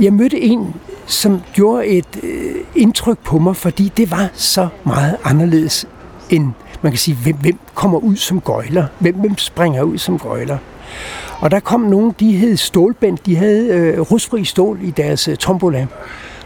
Jeg 0.00 0.12
mødte 0.12 0.40
en, 0.40 0.74
som 1.08 1.42
gjorde 1.52 1.86
et 1.86 2.20
øh, 2.22 2.54
indtryk 2.74 3.18
på 3.18 3.38
mig, 3.38 3.56
fordi 3.56 3.92
det 3.96 4.10
var 4.10 4.28
så 4.34 4.68
meget 4.84 5.16
anderledes 5.24 5.86
end 6.30 6.52
man 6.82 6.92
kan 6.92 6.98
sige, 6.98 7.16
hvem, 7.16 7.36
hvem 7.36 7.58
kommer 7.74 7.98
ud 7.98 8.16
som 8.16 8.40
gøjler? 8.40 8.86
Hvem, 8.98 9.14
hvem 9.14 9.38
springer 9.38 9.82
ud 9.82 9.98
som 9.98 10.18
gøjler? 10.18 10.58
Og 11.40 11.50
der 11.50 11.60
kom 11.60 11.80
nogen, 11.80 12.14
de 12.20 12.32
hed 12.32 12.56
stålbænd, 12.56 13.18
de 13.26 13.36
havde 13.36 13.68
øh, 13.68 14.00
rustfri 14.00 14.44
stål 14.44 14.78
i 14.82 14.90
deres 14.90 15.28
øh, 15.28 15.36
tombola. 15.36 15.86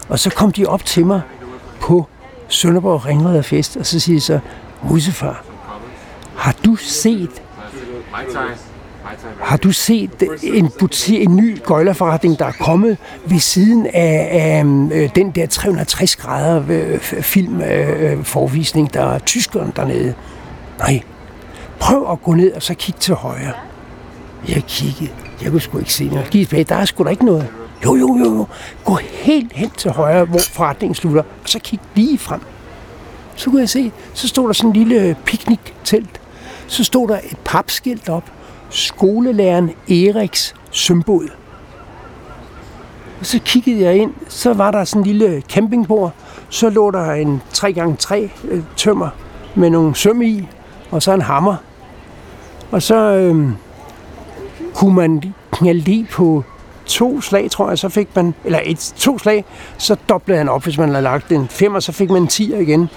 Og 0.09 0.19
så 0.19 0.29
kom 0.29 0.51
de 0.51 0.65
op 0.65 0.85
til 0.85 1.05
mig 1.05 1.21
på 1.81 2.07
Sønderborg 2.47 3.05
Ringred 3.05 3.43
Fest, 3.43 3.77
og 3.77 3.85
så 3.85 3.99
siger 3.99 4.15
de 4.15 4.21
så, 4.21 4.39
Musefar, 4.89 5.43
har 6.35 6.55
du 6.65 6.75
set 6.75 7.41
har 9.41 9.57
du 9.57 9.71
set 9.71 10.23
en, 10.43 10.69
butik, 10.79 11.21
en 11.21 11.35
ny 11.35 11.59
gøjlerforretning, 11.63 12.39
der 12.39 12.45
er 12.45 12.51
kommet 12.51 12.97
ved 13.25 13.39
siden 13.39 13.87
af, 13.93 14.29
af 14.31 14.63
øh, 14.91 15.09
den 15.15 15.31
der 15.31 15.45
360 15.45 16.15
grader 16.15 16.63
øh, 16.69 16.99
filmforvisning, 16.99 18.87
øh, 18.87 18.93
der 18.93 19.05
er 19.05 19.19
tyskeren 19.19 19.73
dernede? 19.75 20.13
Nej. 20.79 21.01
Prøv 21.79 22.11
at 22.11 22.21
gå 22.21 22.33
ned 22.33 22.53
og 22.53 22.63
så 22.63 22.73
kigge 22.73 22.99
til 22.99 23.13
højre. 23.13 23.53
Jeg 24.49 24.63
kiggede. 24.67 25.09
Jeg 25.41 25.51
kunne 25.51 25.61
sgu 25.61 25.77
ikke 25.77 25.93
se 25.93 26.05
noget. 26.05 26.29
Giv 26.29 26.45
tilbage. 26.45 26.63
Der 26.63 26.75
er 26.75 26.85
sgu 26.85 27.03
da 27.03 27.09
ikke 27.09 27.25
noget. 27.25 27.47
Jo, 27.85 27.95
jo, 27.95 28.17
jo, 28.17 28.25
jo. 28.25 28.47
Gå 28.85 28.95
helt 29.11 29.53
hen 29.53 29.69
til 29.69 29.91
højre, 29.91 30.25
hvor 30.25 30.39
forretningen 30.39 30.95
slutter, 30.95 31.21
og 31.21 31.49
så 31.49 31.59
kig 31.59 31.79
lige 31.95 32.17
frem. 32.17 32.41
Så 33.35 33.49
kunne 33.49 33.61
jeg 33.61 33.69
se, 33.69 33.91
så 34.13 34.27
stod 34.27 34.47
der 34.47 34.53
sådan 34.53 34.69
en 34.69 34.75
lille 34.75 35.15
pikniktelt. 35.25 36.21
Så 36.67 36.83
stod 36.83 37.07
der 37.07 37.19
et 37.23 37.37
papskilt 37.45 38.09
op. 38.09 38.31
Skolelæreren 38.73 39.71
Eriks 39.89 40.55
symbol. 40.71 41.29
Og 43.19 43.25
så 43.25 43.39
kiggede 43.45 43.81
jeg 43.81 43.97
ind, 43.97 44.13
så 44.27 44.53
var 44.53 44.71
der 44.71 44.83
sådan 44.83 45.01
en 45.01 45.07
lille 45.07 45.41
campingbord. 45.49 46.11
Så 46.49 46.69
lå 46.69 46.91
der 46.91 47.11
en 47.11 47.41
3x3 47.53 48.15
øh, 48.47 48.63
tømmer 48.75 49.09
med 49.55 49.69
nogle 49.69 49.95
søm 49.95 50.21
i, 50.21 50.47
og 50.91 51.01
så 51.01 51.13
en 51.13 51.21
hammer. 51.21 51.55
Og 52.71 52.81
så 52.81 52.95
øh, 52.95 53.49
kunne 54.73 54.95
man 54.95 55.23
knalde 55.51 55.91
i 55.91 56.05
på 56.11 56.43
to 56.85 57.21
slag, 57.21 57.51
tror 57.51 57.69
jeg, 57.69 57.77
så 57.77 57.89
fik 57.89 58.15
man, 58.15 58.33
eller 58.45 58.59
et, 58.63 58.93
to 58.97 59.19
slag, 59.19 59.45
så 59.77 59.95
doblede 60.09 60.37
han 60.37 60.49
op, 60.49 60.63
hvis 60.63 60.77
man 60.77 60.89
havde 60.89 61.03
lagt 61.03 61.31
en 61.31 61.47
fem, 61.47 61.75
og 61.75 61.83
så 61.83 61.91
fik 61.91 62.09
man 62.09 62.21
en 62.21 62.27
10 62.27 62.53
igen. 62.61 62.89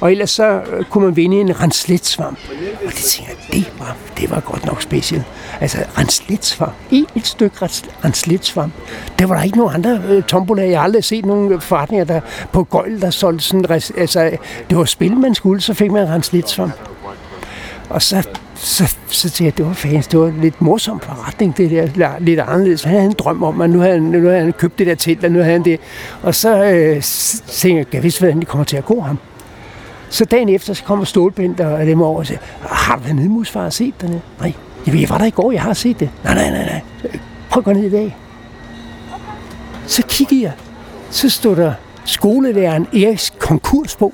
Og 0.00 0.12
ellers 0.12 0.30
så 0.30 0.44
øh, 0.44 0.84
kunne 0.84 1.04
man 1.04 1.16
vinde 1.16 1.40
en 1.40 1.60
rensletsvamp. 1.60 2.38
Og 2.86 2.92
det 2.92 2.94
tænker 2.94 3.32
jeg, 3.32 3.52
det 3.52 3.72
var, 3.78 3.96
det 4.18 4.30
var 4.30 4.40
godt 4.40 4.66
nok 4.66 4.82
specielt. 4.82 5.24
Altså 5.60 5.78
rensletsvamp. 5.98 6.72
Et, 6.90 7.06
et 7.14 7.26
stykke 7.26 7.56
rensletsvamp. 8.04 8.72
Der 9.18 9.26
var 9.26 9.36
der 9.36 9.42
ikke 9.42 9.58
nogen 9.58 9.74
andre 9.74 10.02
øh. 10.08 10.70
Jeg 10.70 10.78
har 10.78 10.84
aldrig 10.84 11.04
set 11.04 11.26
nogen 11.26 11.52
øh, 11.52 11.60
forretninger 11.60 12.04
der, 12.04 12.20
på 12.52 12.64
gøjl, 12.64 13.00
der 13.00 13.10
solgte 13.10 13.44
sådan... 13.44 13.70
Altså, 13.70 14.36
det 14.70 14.78
var 14.78 14.84
spil, 14.84 15.16
man 15.16 15.34
skulle, 15.34 15.60
så 15.60 15.74
fik 15.74 15.92
man 15.92 16.08
rensletsvamp. 16.08 16.72
Og 17.90 18.02
så 18.02 18.28
så, 18.54 18.94
så 19.08 19.30
tænkte 19.30 19.44
jeg, 19.44 19.58
det 19.58 19.66
var 19.66 19.72
fans, 19.72 20.06
det 20.06 20.20
var 20.20 20.26
en 20.26 20.40
lidt 20.40 20.62
morsom 20.62 21.00
forretning, 21.00 21.56
det 21.56 21.70
der, 21.70 22.18
lidt 22.18 22.40
anderledes. 22.40 22.82
Han 22.82 22.92
havde 22.92 23.06
en 23.06 23.14
drøm 23.18 23.42
om, 23.42 23.60
at 23.60 23.70
nu 23.70 23.78
havde 23.78 23.92
han, 23.92 24.02
nu 24.02 24.28
havde 24.28 24.40
han 24.40 24.52
købt 24.52 24.78
det 24.78 24.86
der 24.86 24.94
telt, 24.94 25.24
og 25.24 25.30
nu 25.30 25.38
havde 25.38 25.52
han 25.52 25.64
det. 25.64 25.80
Og 26.22 26.34
så 26.34 26.64
øh, 26.64 27.02
tænkte 27.46 27.78
jeg, 27.78 27.86
jeg 27.94 28.02
vidste, 28.02 28.20
hvordan 28.20 28.40
det 28.40 28.48
kommer 28.48 28.64
til 28.64 28.76
at 28.76 28.84
gå 28.84 29.00
ham. 29.00 29.18
Så 30.10 30.24
dagen 30.24 30.48
efter, 30.48 30.74
så 30.74 30.84
kommer 30.84 31.04
Stålbind 31.04 31.60
og 31.60 31.86
dem 31.86 32.02
over 32.02 32.18
og 32.18 32.26
siger, 32.26 32.38
har 32.60 32.96
du 32.96 33.02
været 33.02 33.16
nede, 33.16 33.28
musfar, 33.28 33.64
og 33.64 33.72
set 33.72 33.94
dernede? 34.00 34.20
Nej, 34.40 34.52
jeg 34.86 35.08
var 35.08 35.18
der 35.18 35.24
i 35.24 35.30
går, 35.30 35.52
jeg 35.52 35.62
har 35.62 35.72
set 35.72 36.00
det. 36.00 36.10
Nej, 36.24 36.34
nej, 36.34 36.50
nej, 36.50 36.64
nej. 36.64 36.80
Prøv 37.50 37.60
at 37.60 37.64
gå 37.64 37.72
ned 37.72 37.84
i 37.84 37.90
dag. 37.90 38.16
Så 39.86 40.02
kigger 40.08 40.40
jeg, 40.40 40.52
så 41.10 41.28
stod 41.28 41.56
der 41.56 41.72
skolelæreren 42.04 42.86
Eriks 42.92 43.32
konkursbog. 43.38 44.12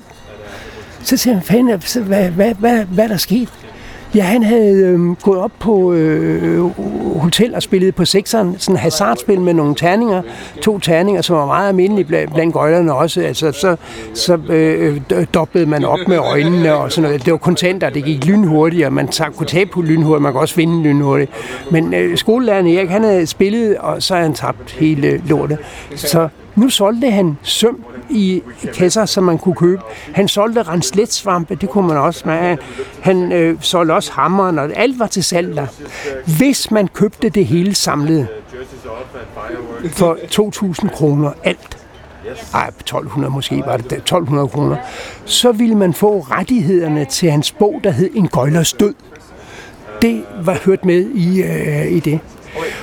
Så 1.03 1.17
siger 1.17 1.33
han, 1.33 1.43
fanden, 1.43 1.81
hvad, 2.05 2.29
hvad, 2.29 2.53
hvad, 2.53 2.85
hvad 2.85 3.03
er 3.03 3.07
der 3.07 3.17
sket? 3.17 3.49
Ja, 4.15 4.23
han 4.23 4.43
havde 4.43 4.75
øh, 4.75 5.11
gået 5.11 5.39
op 5.39 5.51
på 5.59 5.93
øh, 5.93 6.63
hotel 7.19 7.55
og 7.55 7.63
spillet 7.63 7.95
på 7.95 8.05
sekseren, 8.05 8.55
sådan 8.57 8.77
hasardspil 8.77 9.41
med 9.41 9.53
nogle 9.53 9.75
terninger, 9.75 10.21
to 10.61 10.79
terninger, 10.79 11.21
som 11.21 11.35
var 11.35 11.45
meget 11.45 11.67
almindelige 11.67 12.05
blandt, 12.05 12.33
blandt 12.33 12.53
gøjlerne 12.53 12.93
også. 12.93 13.21
Altså, 13.21 13.51
så 13.51 13.75
så 14.13 14.37
øh, 14.49 15.25
doblede 15.33 15.65
man 15.65 15.85
op 15.85 15.99
med 16.07 16.17
øjnene 16.17 16.73
og 16.73 16.91
sådan 16.91 17.09
noget. 17.09 17.25
Det 17.25 17.31
var 17.31 17.37
kontanter, 17.37 17.89
det 17.89 18.03
gik 18.03 18.25
lynhurtigt, 18.25 18.85
og 18.85 18.93
man 18.93 19.09
kunne 19.35 19.47
tabe 19.47 19.69
på 19.69 19.81
lynhurtigt, 19.81 20.21
man 20.21 20.31
kunne 20.31 20.41
også 20.41 20.55
vinde 20.55 20.83
lynhurtigt. 20.83 21.31
Men 21.71 21.93
øh, 21.93 22.17
skolelæreren 22.17 22.67
Erik, 22.67 22.89
han 22.89 23.03
havde 23.03 23.25
spillet, 23.25 23.77
og 23.77 24.03
så 24.03 24.13
havde 24.13 24.27
han 24.27 24.35
tabt 24.35 24.71
hele 24.71 25.21
lortet. 25.27 25.57
Så 25.95 26.27
nu 26.55 26.69
solgte 26.69 27.11
han 27.11 27.37
søm 27.43 27.83
i 28.09 28.43
kasser, 28.73 29.05
som 29.05 29.23
man 29.23 29.37
kunne 29.37 29.55
købe. 29.55 29.81
Han 30.13 30.27
solgte 30.27 30.63
rensletsvampe, 30.63 31.55
det 31.55 31.69
kunne 31.69 31.87
man 31.87 31.97
også. 31.97 32.23
Man, 32.25 32.57
han 33.01 33.31
øh, 33.31 33.57
solgte 33.61 33.93
også 33.93 34.11
hammeren, 34.11 34.59
og 34.59 34.69
alt 34.75 34.99
var 34.99 35.07
til 35.07 35.23
salg 35.23 35.55
der. 35.55 35.67
Hvis 36.37 36.71
man 36.71 36.87
købte 36.87 37.29
det 37.29 37.45
hele 37.45 37.75
samlet 37.75 38.27
for 39.91 40.17
2.000 40.83 40.95
kroner 40.95 41.31
alt, 41.43 41.77
ej, 42.53 42.67
1200 42.67 43.33
måske 43.33 43.63
var 43.65 43.77
det 43.77 43.91
1200 43.91 44.47
kroner, 44.47 44.77
så 45.25 45.51
ville 45.51 45.75
man 45.75 45.93
få 45.93 46.19
rettighederne 46.19 47.05
til 47.05 47.31
hans 47.31 47.51
bog, 47.51 47.81
der 47.83 47.91
hed 47.91 48.09
En 48.15 48.27
gøjlers 48.27 48.73
død. 48.73 48.93
Det 50.01 50.23
var 50.41 50.57
hørt 50.65 50.85
med 50.85 51.09
i, 51.09 51.41
øh, 51.41 51.91
i 51.91 51.99
det. 51.99 52.19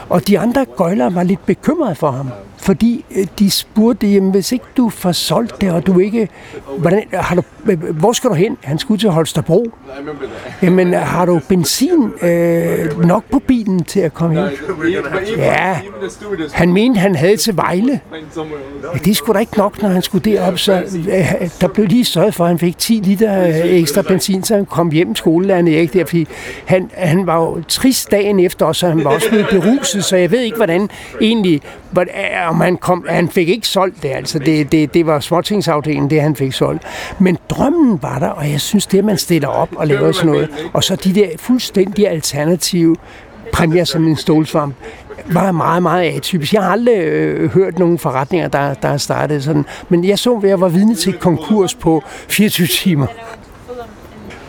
Og 0.08 0.28
de 0.28 0.38
andre 0.38 0.64
gøjler 0.76 1.10
var 1.10 1.22
lidt 1.22 1.46
bekymrede 1.46 1.94
for 1.94 2.10
ham 2.10 2.30
fordi 2.68 3.04
øh, 3.16 3.26
de 3.38 3.50
spurgte, 3.50 4.06
jamen, 4.06 4.30
hvis 4.30 4.52
ikke 4.52 4.64
du 4.76 4.88
får 4.88 5.12
solgt 5.12 5.60
det, 5.60 5.72
og 5.72 5.86
du 5.86 5.98
ikke... 5.98 6.28
Hvordan, 6.78 7.02
har 7.12 7.34
du, 7.34 7.42
hvor 7.92 8.12
skal 8.12 8.30
du 8.30 8.34
hen? 8.34 8.56
Han 8.62 8.78
skulle 8.78 9.00
til 9.00 9.10
Holstebro. 9.10 9.72
Jamen, 10.62 10.92
har 10.94 11.26
du 11.26 11.40
benzin 11.48 12.12
øh, 12.22 13.06
nok 13.06 13.24
på 13.30 13.38
bilen 13.38 13.84
til 13.84 14.00
at 14.00 14.14
komme 14.14 14.40
ind? 14.40 14.48
Ja, 15.36 15.78
han 16.52 16.72
mente, 16.72 17.00
han 17.00 17.14
havde 17.14 17.36
til 17.36 17.56
Vejle. 17.56 18.00
Ja, 18.94 18.98
det 19.04 19.16
skulle 19.16 19.34
da 19.34 19.40
ikke 19.40 19.58
nok, 19.58 19.82
når 19.82 19.88
han 19.88 20.02
skulle 20.02 20.30
derop, 20.30 20.58
så 20.58 20.72
øh, 20.72 21.50
der 21.60 21.68
blev 21.68 21.86
lige 21.86 22.04
sørget 22.04 22.34
for, 22.34 22.44
at 22.44 22.50
han 22.50 22.58
fik 22.58 22.78
10 22.78 22.92
liter 22.92 23.46
øh, 23.48 23.54
ekstra 23.54 24.02
benzin, 24.02 24.42
så 24.42 24.54
han 24.54 24.66
kom 24.66 24.90
hjem 24.90 25.14
skolelærerne 25.14 25.70
ikke 25.70 25.98
der, 25.98 26.04
fordi 26.04 26.28
han, 26.64 26.90
han 26.94 27.26
var 27.26 27.36
jo 27.36 27.62
trist 27.68 28.10
dagen 28.10 28.40
efter, 28.40 28.66
og 28.66 28.76
så 28.76 28.88
han 28.88 29.04
var 29.04 29.10
også 29.10 29.28
blevet 29.28 29.46
beruset, 29.50 30.04
så 30.04 30.16
jeg 30.16 30.30
ved 30.30 30.40
ikke, 30.40 30.56
hvordan 30.56 30.90
egentlig, 31.20 31.60
om 32.48 32.57
han, 32.60 32.76
kom, 32.76 33.06
han 33.08 33.28
fik 33.28 33.48
ikke 33.48 33.68
solgt 33.68 34.02
det, 34.02 34.08
altså 34.08 34.38
det, 34.38 34.72
det, 34.72 34.94
det 34.94 35.06
var 35.06 35.20
småtingsafdelingen, 35.20 36.10
det 36.10 36.22
han 36.22 36.36
fik 36.36 36.52
solgt. 36.52 36.82
Men 37.18 37.38
drømmen 37.48 38.02
var 38.02 38.18
der, 38.18 38.28
og 38.28 38.50
jeg 38.50 38.60
synes, 38.60 38.86
det 38.86 39.04
man 39.04 39.18
stiller 39.18 39.48
op 39.48 39.68
og 39.76 39.86
laver 39.86 40.12
sådan 40.12 40.30
noget, 40.30 40.50
og 40.72 40.84
så 40.84 40.96
de 40.96 41.14
der 41.14 41.28
fuldstændig 41.36 42.08
alternative 42.08 42.96
præmier 43.52 43.84
som 43.84 44.06
en 44.06 44.16
stolsvamp, 44.16 44.74
var 45.26 45.52
meget, 45.52 45.82
meget 45.82 46.10
atypisk. 46.16 46.52
Jeg 46.52 46.62
har 46.62 46.70
aldrig 46.70 46.98
øh, 46.98 47.50
hørt 47.50 47.78
nogen 47.78 47.98
forretninger, 47.98 48.48
der, 48.48 48.74
der 48.74 48.88
er 48.88 48.96
startet 48.96 49.44
sådan. 49.44 49.64
Men 49.88 50.04
jeg 50.04 50.18
så, 50.18 50.34
at 50.36 50.48
jeg 50.48 50.60
var 50.60 50.68
vidne 50.68 50.94
til 50.94 51.12
konkurs 51.12 51.74
på 51.74 52.02
24 52.28 52.66
timer. 52.66 53.06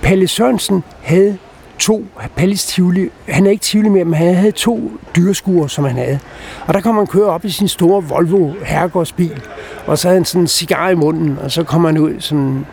Palle 0.02 0.28
Sørensen 0.28 0.84
havde 1.02 1.38
to 1.80 2.06
Pallis 2.36 2.66
Tivoli. 2.66 3.10
Han 3.28 3.46
er 3.46 3.52
ikke 3.52 3.62
Tivoli 3.62 3.90
mere, 3.90 4.06
men 4.06 4.14
han 4.14 4.36
havde 4.36 4.52
to 4.52 4.92
dyreskuer, 5.16 5.68
som 5.68 5.86
han 5.86 5.96
havde. 5.96 6.20
Og 6.68 6.74
der 6.74 6.82
kom 6.82 6.96
han 6.96 7.08
køre 7.08 7.26
op 7.26 7.46
i 7.46 7.50
sin 7.50 7.68
store 7.68 8.04
Volvo 8.04 8.54
herregårdsbil, 8.66 9.42
og 9.88 9.98
så 9.98 10.08
havde 10.08 10.20
han 10.20 10.26
sådan 10.26 10.42
en 10.42 10.48
cigar 10.48 10.90
i 10.90 10.96
munden, 10.96 11.38
og 11.44 11.52
så 11.52 11.64
kom 11.64 11.86
han 11.86 11.98
ud 11.98 12.20
sådan, 12.20 12.66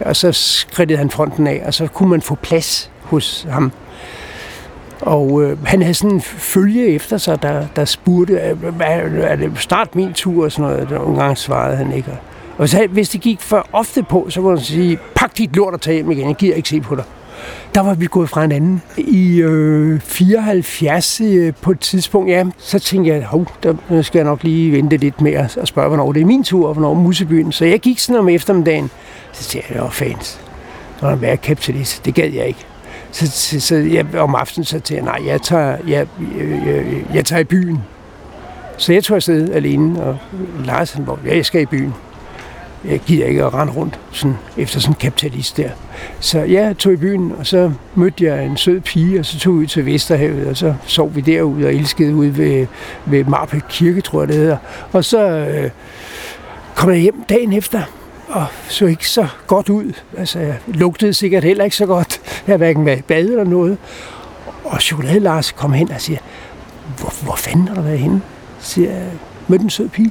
og 0.00 0.16
så 0.16 0.32
skridtede 0.32 0.98
han 0.98 1.10
fronten 1.10 1.46
af, 1.46 1.62
og 1.66 1.74
så 1.74 1.86
kunne 1.86 2.08
man 2.08 2.22
få 2.22 2.34
plads 2.34 2.90
hos 3.02 3.46
ham. 3.50 3.72
Og 5.00 5.42
øh, 5.42 5.66
han 5.66 5.82
havde 5.82 5.94
sådan 5.94 6.14
en 6.14 6.20
følge 6.22 6.86
efter 6.86 7.18
sig, 7.18 7.42
der, 7.42 7.66
der 7.76 7.84
spurgte, 7.84 8.32
øh, 8.32 8.72
er 9.22 9.36
det 9.36 9.52
start 9.56 9.94
min 9.94 10.12
tur 10.12 10.44
og 10.44 10.52
sådan 10.52 10.70
noget. 10.70 10.90
Nogle 10.90 11.22
gange 11.22 11.36
svarede 11.36 11.76
han 11.76 11.92
ikke. 11.92 12.10
Og 12.58 12.68
så, 12.68 12.86
hvis 12.90 13.08
det 13.08 13.20
gik 13.20 13.40
for 13.40 13.66
ofte 13.72 14.02
på, 14.02 14.26
så 14.28 14.40
kunne 14.40 14.56
han 14.56 14.64
sige, 14.64 14.98
pak 15.14 15.38
dit 15.38 15.56
lort 15.56 15.74
og 15.74 15.80
tag 15.80 15.94
hjem 15.94 16.10
igen, 16.10 16.28
jeg 16.28 16.36
gider 16.36 16.54
ikke 16.54 16.68
se 16.68 16.80
på 16.80 16.94
dig 16.94 17.04
der 17.74 17.80
var 17.80 17.94
vi 17.94 18.06
gået 18.06 18.28
fra 18.28 18.40
hinanden. 18.40 18.82
I 18.96 19.40
øh, 19.40 20.00
74 20.00 21.20
øh, 21.20 21.52
på 21.62 21.70
et 21.70 21.80
tidspunkt, 21.80 22.30
ja, 22.30 22.44
så 22.58 22.78
tænkte 22.78 23.12
jeg, 23.12 23.24
hov, 23.24 23.46
der 23.62 24.02
skal 24.02 24.18
jeg 24.18 24.24
nok 24.24 24.42
lige 24.42 24.72
vente 24.72 24.96
lidt 24.96 25.20
mere 25.20 25.48
og 25.60 25.68
spørge, 25.68 25.88
hvornår 25.88 26.12
det 26.12 26.22
er 26.22 26.26
min 26.26 26.44
tur, 26.44 26.68
og 26.68 26.72
hvornår 26.72 26.94
Musebyen. 26.94 27.52
Så 27.52 27.64
jeg 27.64 27.80
gik 27.80 27.98
sådan 27.98 28.20
om 28.20 28.28
eftermiddagen, 28.28 28.90
så 29.32 29.48
tænkte 29.48 29.68
jeg, 29.68 29.74
det 29.74 29.84
var 29.84 29.90
fans. 29.90 30.40
når 31.02 31.08
der 31.08 31.16
mere 31.16 31.36
kapitalist. 31.36 32.04
Det 32.04 32.14
gad 32.14 32.30
jeg 32.32 32.46
ikke. 32.46 32.66
Så, 33.10 33.26
så, 33.30 33.60
så 33.60 33.76
jeg, 33.76 34.06
om 34.14 34.34
aftenen 34.34 34.64
så 34.64 34.72
tænkte 34.72 34.94
jeg, 34.94 35.02
nej, 35.02 35.28
jeg 35.28 35.42
tager, 35.42 35.76
jeg, 35.88 36.06
jeg, 36.38 36.66
jeg, 36.66 36.84
jeg 37.14 37.24
tager 37.24 37.40
i 37.40 37.44
byen. 37.44 37.78
Så 38.76 38.92
jeg 38.92 39.04
tog 39.04 39.14
afsted 39.14 39.52
alene, 39.52 40.02
og 40.02 40.18
Lars 40.64 40.92
han 40.92 41.06
var, 41.06 41.18
ja, 41.26 41.36
jeg 41.36 41.46
skal 41.46 41.62
i 41.62 41.66
byen 41.66 41.94
jeg 42.84 43.00
gider 43.00 43.26
ikke 43.26 43.44
at 43.44 43.54
rende 43.54 43.72
rundt 43.72 43.98
sådan, 44.12 44.36
efter 44.56 44.80
sådan 44.80 44.92
en 44.92 44.98
kapitalist 45.00 45.56
der. 45.56 45.70
Så 46.20 46.40
jeg 46.40 46.78
tog 46.78 46.92
i 46.92 46.96
byen, 46.96 47.32
og 47.38 47.46
så 47.46 47.72
mødte 47.94 48.24
jeg 48.24 48.44
en 48.44 48.56
sød 48.56 48.80
pige, 48.80 49.20
og 49.20 49.26
så 49.26 49.38
tog 49.38 49.54
vi 49.54 49.58
ud 49.58 49.66
til 49.66 49.86
Vesterhavet, 49.86 50.46
og 50.48 50.56
så 50.56 50.74
sov 50.86 51.14
vi 51.14 51.20
derude 51.20 51.66
og 51.66 51.74
elskede 51.74 52.14
ud 52.14 52.26
ved, 52.26 52.66
ved 53.06 53.24
Marpe 53.24 53.62
Kirke, 53.68 54.00
tror 54.00 54.20
jeg 54.20 54.28
det 54.28 54.36
hedder. 54.36 54.56
Og 54.92 55.04
så 55.04 55.28
øh, 55.28 55.70
kom 56.74 56.90
jeg 56.90 56.98
hjem 56.98 57.24
dagen 57.28 57.52
efter, 57.52 57.82
og 58.28 58.46
så 58.68 58.86
ikke 58.86 59.08
så 59.08 59.26
godt 59.46 59.68
ud. 59.68 59.92
Altså, 60.18 60.38
jeg 60.38 60.56
lugtede 60.66 61.14
sikkert 61.14 61.44
heller 61.44 61.64
ikke 61.64 61.76
så 61.76 61.86
godt. 61.86 62.20
Jeg 62.46 62.52
har 62.52 62.56
hverken 62.56 62.84
med 62.84 63.02
bad 63.02 63.24
eller 63.24 63.44
noget. 63.44 63.78
Og 64.64 64.80
Chokolade 64.80 65.20
Lars 65.20 65.52
kom 65.52 65.72
hen 65.72 65.92
og 65.92 66.00
siger, 66.00 66.18
hvor, 66.98 67.12
hvor 67.24 67.36
fanden 67.36 67.68
har 67.68 67.74
du 67.74 67.80
været 67.80 67.98
henne? 67.98 68.22
Siger 68.60 68.90
jeg, 68.90 69.06
mødte 69.48 69.64
en 69.64 69.70
sød 69.70 69.88
pige 69.88 70.10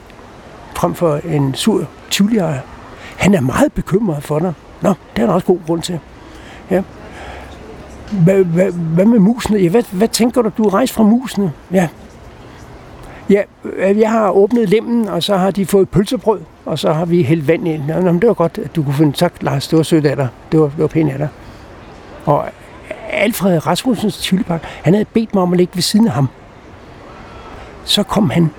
frem 0.75 0.95
for 0.95 1.19
en 1.24 1.55
sur 1.55 1.88
tivoli 2.15 2.39
Han 3.17 3.34
er 3.34 3.41
meget 3.41 3.74
bekymret 3.74 4.24
for 4.24 4.39
dig. 4.39 4.53
Nå, 4.81 4.93
det 5.15 5.22
er 5.22 5.25
der 5.25 5.34
også 5.34 5.48
god 5.48 5.60
grund 5.67 5.81
til. 5.81 6.00
Ja. 6.72 6.81
Hvad, 8.12 8.43
hvad, 8.43 8.72
hvad 8.72 9.05
med 9.05 9.19
musene? 9.19 9.60
Ja, 9.60 9.69
hvad, 9.69 9.84
hvad 9.91 10.07
tænker 10.07 10.41
du, 10.41 10.51
du 10.57 10.63
er 10.63 10.74
rejst 10.74 10.93
fra 10.93 11.03
musene? 11.03 11.51
Ja. 11.72 11.88
Ja, 13.29 13.41
øh, 13.63 14.00
jeg 14.00 14.12
har 14.12 14.29
åbnet 14.29 14.69
lemmen, 14.69 15.07
og 15.07 15.24
så 15.24 15.38
har 15.38 15.51
de 15.51 15.65
fået 15.65 15.89
pølsebrød, 15.89 16.39
og 16.65 16.79
så 16.79 16.93
har 16.93 17.05
vi 17.05 17.24
hældt 17.24 17.48
vand 17.48 17.67
ind. 17.67 17.86
Nå, 17.86 18.12
det 18.12 18.27
var 18.27 18.34
godt, 18.34 18.57
at 18.57 18.75
du 18.75 18.84
kunne 18.84 18.93
finde 18.93 19.15
sagt, 19.15 19.43
Lars, 19.43 19.67
det 19.67 19.77
var 19.77 19.84
sødt 19.84 20.05
af 20.05 20.15
dig. 20.15 20.27
Det 20.51 20.60
var, 20.60 20.65
det 20.65 20.77
var 20.77 20.88
pænt 20.88 21.12
af 21.12 21.17
dig. 21.17 21.27
Og 22.25 22.45
Alfred 23.10 23.67
Rasmussens 23.67 24.17
tylepark, 24.17 24.63
han 24.63 24.93
havde 24.93 25.05
bedt 25.05 25.34
mig 25.34 25.43
om 25.43 25.53
at 25.53 25.57
ligge 25.57 25.75
ved 25.75 25.81
siden 25.81 26.07
af 26.07 26.13
ham. 26.13 26.27
Så 27.84 28.03
kom 28.03 28.29
han. 28.29 28.50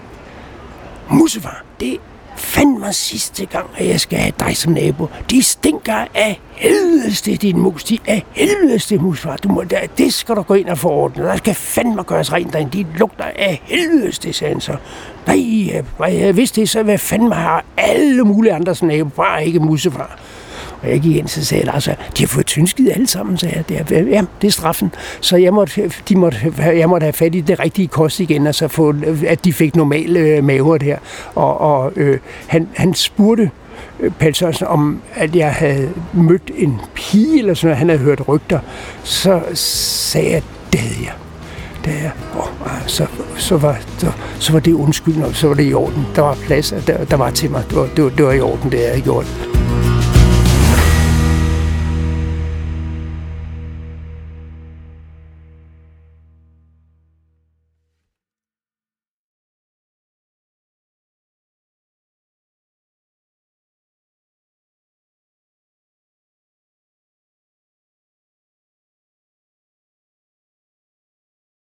Musefar, 1.10 1.62
det 1.80 1.96
fandme 2.36 2.92
sidste 2.92 3.46
gang, 3.46 3.66
at 3.76 3.88
jeg 3.88 4.00
skal 4.00 4.18
have 4.18 4.32
dig 4.40 4.56
som 4.56 4.72
nabo. 4.72 5.06
De 5.30 5.42
stinker 5.42 6.04
af 6.14 6.40
helvedes 6.52 7.22
det, 7.22 7.42
din 7.42 7.58
mus. 7.58 7.84
De 7.84 7.98
er 8.06 8.20
helvedes 8.32 8.92
musfar. 9.00 9.36
Du 9.36 9.48
må, 9.48 9.62
der, 9.62 9.78
det 9.98 10.12
skal 10.12 10.34
du 10.34 10.42
gå 10.42 10.54
ind 10.54 10.68
og 10.68 10.78
få 10.78 10.88
ordnet. 10.88 11.26
Der 11.26 11.36
skal 11.36 11.54
fandme 11.54 12.02
gøres 12.02 12.32
rent 12.32 12.52
derinde. 12.52 12.78
De 12.78 12.86
lugter 12.98 13.24
af 13.24 13.60
helvedes 13.64 14.18
det, 14.18 14.34
sagde 14.34 14.52
han 14.52 14.60
så. 14.60 14.76
Øh, 15.28 15.84
nej, 15.98 16.18
jeg 16.18 16.36
vidste 16.36 16.60
det, 16.60 16.68
så 16.68 16.82
hvad 16.82 16.98
fandme 16.98 17.34
har 17.34 17.64
alle 17.76 18.24
mulige 18.24 18.52
andre 18.52 18.74
som 18.74 18.88
nabo, 18.88 19.08
bare 19.08 19.46
ikke 19.46 19.60
musefar. 19.60 20.18
Og 20.82 20.90
jeg 20.90 21.00
gik 21.00 21.16
ind, 21.16 21.28
så 21.28 21.44
sagde 21.44 21.64
Lars, 21.64 21.84
de 21.84 22.22
har 22.22 22.26
fået 22.26 22.46
tyndskid 22.46 22.90
alle 22.90 23.06
sammen, 23.06 23.38
sagde 23.38 23.54
jeg. 23.56 23.88
Det 23.88 23.98
er, 23.98 24.02
ja, 24.02 24.22
det 24.42 24.46
er 24.48 24.52
straffen. 24.52 24.94
Så 25.20 25.36
jeg 25.36 25.54
måtte, 25.54 25.92
de 26.08 26.16
måtte, 26.16 26.52
jeg 26.58 26.88
måtte 26.88 27.04
have 27.04 27.12
fat 27.12 27.34
i 27.34 27.40
det 27.40 27.60
rigtige 27.60 27.88
kost 27.88 28.20
igen, 28.20 28.46
og 28.46 28.54
så 28.54 28.68
få, 28.68 28.94
at 29.26 29.44
de 29.44 29.52
fik 29.52 29.76
normale 29.76 30.20
øh, 30.20 30.44
maver 30.44 30.78
der. 30.78 30.96
Og, 31.34 31.60
og 31.60 31.92
øh, 31.96 32.18
han, 32.46 32.68
han 32.74 32.94
spurgte 32.94 33.50
øh, 34.00 34.10
Pelle 34.10 34.34
Sørensen, 34.34 34.66
om 34.66 35.00
at 35.14 35.36
jeg 35.36 35.52
havde 35.52 35.90
mødt 36.12 36.50
en 36.56 36.80
pige, 36.94 37.38
eller 37.38 37.54
sådan 37.54 37.66
noget, 37.66 37.78
han 37.78 37.88
havde 37.88 38.00
hørt 38.00 38.28
rygter, 38.28 38.60
så 39.02 39.40
sagde 39.54 40.30
jeg, 40.30 40.42
det 40.72 40.80
havde 40.80 41.04
jeg. 41.04 41.12
Det 41.84 41.92
havde 41.92 42.04
jeg. 42.04 42.40
Og, 42.40 42.48
så, 42.86 43.06
så, 43.36 43.56
var, 43.56 43.78
så, 43.98 44.12
så 44.38 44.52
var 44.52 44.60
det 44.60 44.72
undskyldende, 44.72 45.26
og 45.26 45.34
så 45.34 45.48
var 45.48 45.54
det 45.54 45.70
i 45.70 45.74
orden. 45.74 46.06
Der 46.16 46.22
var 46.22 46.34
plads, 46.46 46.74
der, 46.86 47.04
der 47.04 47.16
var 47.16 47.30
til 47.30 47.50
mig. 47.50 47.64
Det 47.68 47.76
var, 47.76 47.88
det 47.96 48.04
var, 48.04 48.10
det 48.10 48.26
var 48.26 48.32
i 48.32 48.40
orden, 48.40 48.72
det 48.72 48.78
jeg 48.78 48.88
havde 48.88 49.00
gjort. 49.02 49.55